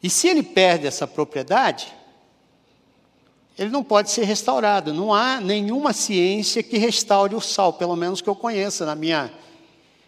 E 0.00 0.08
se 0.08 0.28
ele 0.28 0.44
perde 0.44 0.86
essa 0.86 1.08
propriedade, 1.08 1.92
ele 3.56 3.70
não 3.70 3.84
pode 3.84 4.10
ser 4.10 4.24
restaurado. 4.24 4.92
Não 4.92 5.14
há 5.14 5.40
nenhuma 5.40 5.92
ciência 5.92 6.62
que 6.62 6.76
restaure 6.76 7.34
o 7.34 7.40
sal, 7.40 7.72
pelo 7.72 7.94
menos 7.94 8.20
que 8.20 8.28
eu 8.28 8.34
conheça 8.34 8.84
na 8.84 8.94
minha 8.94 9.32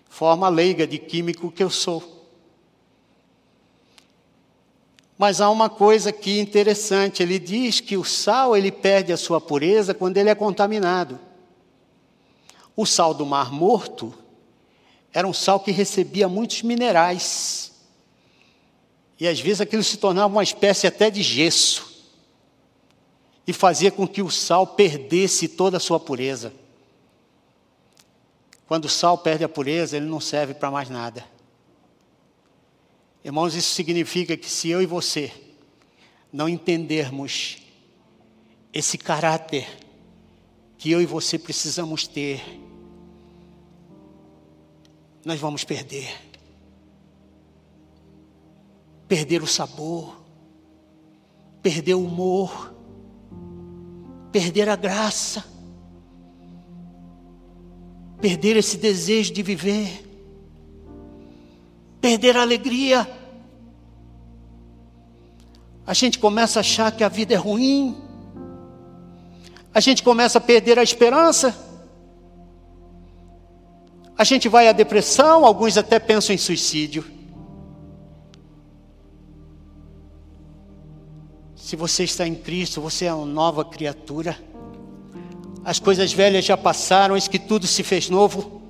forma 0.09 0.49
leiga 0.49 0.87
de 0.87 0.99
químico 0.99 1.51
que 1.51 1.63
eu 1.63 1.71
sou. 1.71 2.17
Mas 5.19 5.41
há 5.41 5.49
uma 5.49 5.71
coisa 5.71 6.11
aqui 6.11 6.39
interessante, 6.39 7.23
ele 7.23 7.39
diz 7.39 7.81
que 7.81 7.97
o 7.97 8.05
sal 8.05 8.57
ele 8.57 8.71
perde 8.71 9.13
a 9.13 9.17
sua 9.17 9.41
pureza 9.41 9.95
quando 9.95 10.19
ele 10.19 10.29
é 10.29 10.35
contaminado. 10.35 11.19
O 12.77 12.85
sal 12.85 13.15
do 13.15 13.25
Mar 13.25 13.51
Morto 13.51 14.13
era 15.13 15.27
um 15.27 15.33
sal 15.33 15.61
que 15.61 15.71
recebia 15.71 16.29
muitos 16.29 16.63
minerais. 16.63 17.73
E 19.19 19.27
às 19.27 19.41
vezes 19.41 19.63
aquilo 19.63 19.83
se 19.83 19.97
tornava 19.97 20.35
uma 20.35 20.43
espécie 20.43 20.87
até 20.87 21.11
de 21.11 21.23
gesso. 21.23 21.96
E 23.47 23.53
fazia 23.53 23.91
com 23.91 24.07
que 24.07 24.23
o 24.23 24.31
sal 24.31 24.67
perdesse 24.67 25.49
toda 25.49 25.77
a 25.77 25.81
sua 25.81 26.01
pureza. 26.01 26.53
Quando 28.67 28.87
o 28.87 28.89
sal 28.89 29.17
perde 29.17 29.45
a 29.45 29.49
pureza, 29.49 29.97
ele 29.97 30.07
não 30.07 30.21
serve 30.21 30.55
para 30.55 30.71
mais 30.71 30.91
nada. 30.91 31.25
Irmãos, 33.25 33.55
isso 33.55 33.75
significa 33.75 34.37
que 34.37 34.49
se 34.51 34.69
eu 34.69 34.83
e 34.83 34.87
você 34.87 35.33
não 36.33 36.49
entendermos 36.49 37.59
esse 38.73 38.99
caráter 38.99 39.67
que 40.77 40.91
eu 40.91 41.01
e 41.01 41.07
você 41.07 41.39
precisamos 41.39 42.07
ter, 42.07 42.43
nós 45.25 45.41
vamos 45.41 45.65
perder. 45.65 46.15
Perder 49.09 49.43
o 49.43 49.47
sabor, 49.47 50.21
perder 51.63 51.95
o 51.95 52.05
humor, 52.05 52.76
perder 54.37 54.69
a 54.69 54.77
graça, 54.77 55.45
perder 58.21 58.57
esse 58.57 58.77
desejo 58.77 59.33
de 59.33 59.43
viver 59.43 60.07
perder 62.07 62.37
a 62.37 62.43
alegria. 62.43 63.05
A 65.85 65.93
gente 65.93 66.21
começa 66.21 66.59
a 66.59 66.61
achar 66.61 66.93
que 66.93 67.03
a 67.03 67.09
vida 67.09 67.35
é 67.35 67.37
ruim. 67.37 67.97
A 69.75 69.81
gente 69.81 70.05
começa 70.05 70.39
a 70.39 70.41
perder 70.41 70.79
a 70.79 70.85
esperança. 70.85 71.53
A 74.17 74.23
gente 74.23 74.49
vai 74.49 74.69
à 74.69 74.73
depressão, 74.73 75.45
alguns 75.45 75.77
até 75.77 75.99
pensam 75.99 76.33
em 76.33 76.39
suicídio. 76.39 77.05
Se 81.67 81.75
você 81.75 82.05
está 82.05 82.25
em 82.25 82.37
Cristo, 82.37 82.81
você 82.81 83.07
é 83.07 83.13
uma 83.13 83.27
nova 83.27 83.65
criatura. 83.65 84.39
As 85.65 85.81
coisas 85.81 86.13
velhas 86.13 86.45
já 86.45 86.57
passaram, 86.57 87.17
eis 87.17 87.27
que 87.27 87.41
tudo 87.41 87.67
se 87.67 87.83
fez 87.83 88.09
novo. 88.09 88.63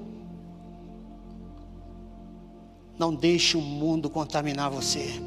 Não 2.98 3.14
deixe 3.14 3.54
o 3.54 3.60
mundo 3.60 4.08
contaminar 4.08 4.70
você. 4.70 5.20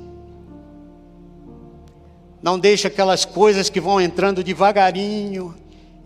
Não 2.42 2.58
deixe 2.58 2.88
aquelas 2.88 3.24
coisas 3.24 3.70
que 3.70 3.80
vão 3.80 4.02
entrando 4.02 4.44
devagarinho 4.44 5.54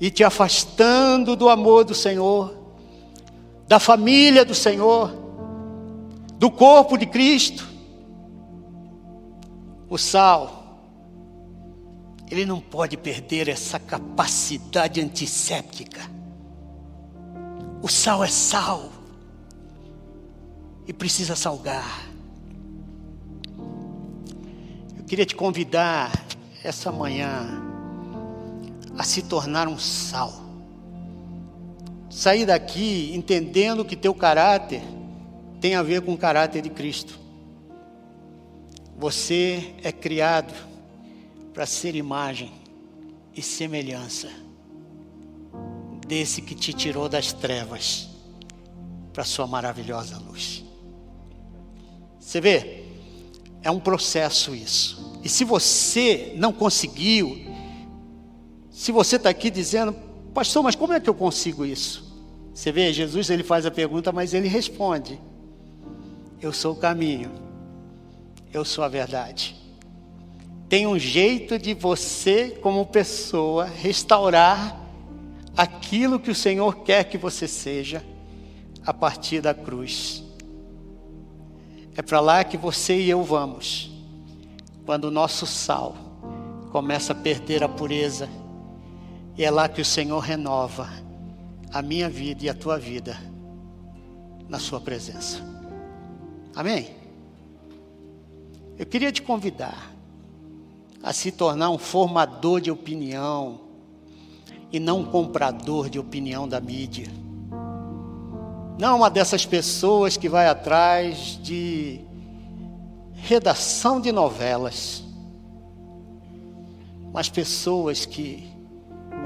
e 0.02 0.12
te 0.12 0.22
afastando 0.22 1.34
do 1.34 1.48
amor 1.48 1.86
do 1.86 1.96
Senhor, 1.96 2.54
da 3.70 3.80
família 3.80 4.44
do 4.44 4.54
Senhor, 4.54 5.14
do 6.38 6.52
corpo 6.52 6.98
de 6.98 7.06
Cristo. 7.06 7.66
O 9.90 9.98
sal, 9.98 10.63
ele 12.34 12.48
não 12.48 12.60
pode 12.60 12.98
perder 12.98 13.48
essa 13.48 13.78
capacidade 13.78 15.00
antisséptica. 15.00 16.02
O 17.80 17.88
sal 17.88 18.24
é 18.24 18.28
sal 18.28 18.92
e 20.88 20.92
precisa 20.92 21.36
salgar. 21.36 22.08
Eu 24.98 25.04
queria 25.06 25.28
te 25.28 25.36
convidar 25.36 26.12
essa 26.64 26.92
manhã 26.92 27.62
a 28.98 29.04
se 29.04 29.22
tornar 29.22 29.68
um 29.68 29.78
sal. 29.78 30.34
Sair 32.10 32.48
daqui 32.48 33.14
entendendo 33.14 33.86
que 33.86 33.96
teu 33.96 34.16
caráter 34.16 34.82
tem 35.62 35.76
a 35.76 35.84
ver 35.84 36.02
com 36.02 36.14
o 36.14 36.18
caráter 36.18 36.64
de 36.64 36.72
Cristo. 36.72 37.20
Você 38.98 39.76
é 39.84 39.92
criado 39.92 40.73
para 41.54 41.66
ser 41.66 41.96
imagem 41.96 42.52
e 43.36 43.42
semelhança 43.42 44.30
desse 46.08 46.42
que 46.42 46.56
te 46.56 46.74
tirou 46.74 47.08
das 47.08 47.32
trevas 47.32 48.10
para 49.14 49.24
sua 49.24 49.46
maravilhosa 49.46 50.18
luz. 50.18 50.64
Você 52.20 52.42
vê? 52.42 52.84
É 53.62 53.70
um 53.70 53.80
processo 53.80 54.56
isso. 54.56 55.20
E 55.24 55.30
se 55.30 55.44
você 55.44 56.34
não 56.36 56.52
conseguiu, 56.52 57.46
se 58.70 58.92
você 58.92 59.16
está 59.16 59.30
aqui 59.30 59.50
dizendo, 59.50 59.94
pastor, 60.34 60.64
mas 60.64 60.76
como 60.76 60.94
é 60.94 61.00
que 61.00 61.10
eu 61.10 61.14
consigo 61.14 61.66
isso? 61.66 62.12
Você 62.54 62.72
vê, 62.72 62.92
Jesus 62.92 63.30
ele 63.30 63.44
faz 63.44 63.66
a 63.66 63.72
pergunta, 63.72 64.12
mas 64.12 64.34
ele 64.34 64.48
responde: 64.48 65.20
Eu 66.42 66.52
sou 66.52 66.74
o 66.74 66.76
caminho, 66.76 67.32
eu 68.52 68.66
sou 68.66 68.84
a 68.84 68.88
verdade. 68.88 69.63
Tem 70.74 70.88
um 70.88 70.98
jeito 70.98 71.60
de 71.60 71.76
você, 71.76 72.50
como 72.60 72.84
pessoa, 72.84 73.64
restaurar 73.64 74.76
aquilo 75.56 76.20
que 76.20 76.32
o 76.32 76.36
Senhor 76.36 76.78
quer 76.78 77.04
que 77.04 77.16
você 77.16 77.48
seja 77.48 78.04
a 78.84 78.92
partir 78.92 79.40
da 79.40 79.54
cruz. 79.54 80.24
É 81.96 82.02
para 82.02 82.20
lá 82.20 82.44
que 82.44 82.58
você 82.58 83.00
e 83.00 83.08
eu 83.08 83.22
vamos. 83.22 83.92
Quando 84.84 85.04
o 85.06 85.12
nosso 85.12 85.46
sal 85.46 85.96
começa 86.72 87.14
a 87.14 87.16
perder 87.16 87.64
a 87.64 87.70
pureza, 87.70 88.28
e 89.38 89.46
é 89.46 89.52
lá 89.52 89.70
que 89.70 89.80
o 89.80 89.86
Senhor 89.86 90.22
renova 90.22 90.90
a 91.72 91.84
minha 91.84 92.10
vida 92.10 92.46
e 92.46 92.50
a 92.50 92.54
tua 92.56 92.80
vida 92.80 93.16
na 94.50 94.58
Sua 94.58 94.82
presença. 94.82 95.38
Amém? 96.56 96.96
Eu 98.76 98.88
queria 98.88 99.12
te 99.12 99.22
convidar 99.22 99.93
a 101.04 101.12
se 101.12 101.34
tornar 101.34 101.70
um 101.70 101.78
formador 101.78 102.62
de 102.62 102.72
opinião 102.72 103.60
e 104.72 104.80
não 104.80 105.02
um 105.02 105.06
comprador 105.06 105.90
de 105.90 106.00
opinião 106.00 106.48
da 106.48 106.62
mídia. 106.62 107.08
Não 108.80 108.96
uma 108.96 109.10
dessas 109.10 109.46
pessoas 109.46 110.16
que 110.16 110.30
vai 110.30 110.48
atrás 110.48 111.38
de 111.44 112.00
redação 113.14 114.00
de 114.00 114.12
novelas, 114.12 115.04
mas 117.12 117.30
pessoas 117.30 118.06
que 118.06 118.52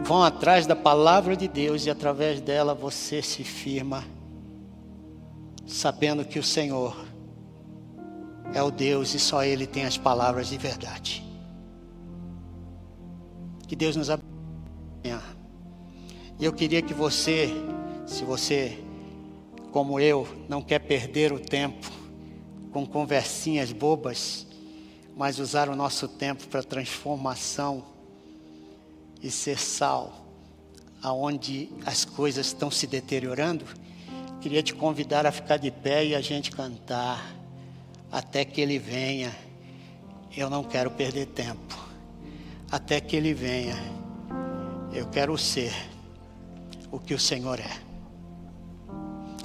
vão 0.04 0.24
atrás 0.24 0.66
da 0.66 0.76
palavra 0.76 1.38
de 1.38 1.48
Deus 1.48 1.86
e 1.86 1.92
através 1.92 2.42
dela 2.42 2.74
você 2.74 3.22
se 3.22 3.44
firma, 3.44 4.04
sabendo 5.66 6.26
que 6.26 6.40
o 6.40 6.44
Senhor 6.44 6.98
é 8.54 8.64
o 8.64 8.72
Deus 8.72 9.14
e 9.14 9.20
só 9.20 9.44
Ele 9.44 9.68
tem 9.68 9.86
as 9.86 9.98
palavras 9.98 10.50
de 10.50 10.58
verdade. 10.58 11.27
Que 13.68 13.76
Deus 13.76 13.95
nos 13.95 14.09
abençoe. 14.09 14.28
E 16.39 16.45
eu 16.45 16.53
queria 16.53 16.82
que 16.84 16.93
você, 16.93 17.49
se 18.05 18.24
você 18.24 18.78
como 19.72 19.99
eu, 19.99 20.28
não 20.47 20.61
quer 20.61 20.80
perder 20.80 21.34
o 21.34 21.39
tempo 21.39 21.91
com 22.72 22.86
conversinhas 22.86 23.72
bobas, 23.72 24.45
mas 25.15 25.39
usar 25.39 25.68
o 25.68 25.76
nosso 25.76 26.07
tempo 26.07 26.47
para 26.47 26.61
transformação 26.61 27.84
e 29.22 29.32
ser 29.32 29.57
sal, 29.57 30.26
aonde 31.01 31.70
as 31.86 32.05
coisas 32.05 32.47
estão 32.47 32.70
se 32.70 32.86
deteriorando, 32.86 33.65
queria 34.41 34.61
te 34.61 34.76
convidar 34.76 35.26
a 35.26 35.32
ficar 35.32 35.57
de 35.57 35.72
pé 35.72 36.05
e 36.05 36.15
a 36.15 36.22
gente 36.22 36.51
cantar 36.51 37.36
até 38.11 38.45
que 38.45 38.61
ele 38.61 38.78
venha. 38.78 39.36
Eu 40.36 40.51
não 40.51 40.63
quero 40.63 40.91
perder 40.91 41.26
tempo. 41.28 41.87
Até 42.72 42.99
que 42.99 43.15
ele 43.15 43.34
venha, 43.34 43.76
eu 44.93 45.07
quero 45.07 45.38
ser 45.38 45.74
o 46.91 46.99
que 46.99 47.13
o 47.13 47.20
Senhor 47.20 47.59
é 47.59 47.88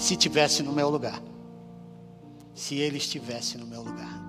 se 0.02 0.16
tivesse 0.16 0.62
no 0.62 0.72
meu 0.72 0.88
lugar. 0.88 1.22
Se 2.54 2.74
ele 2.76 2.98
estivesse 2.98 3.56
no 3.56 3.66
meu 3.66 3.82
lugar. 3.82 4.21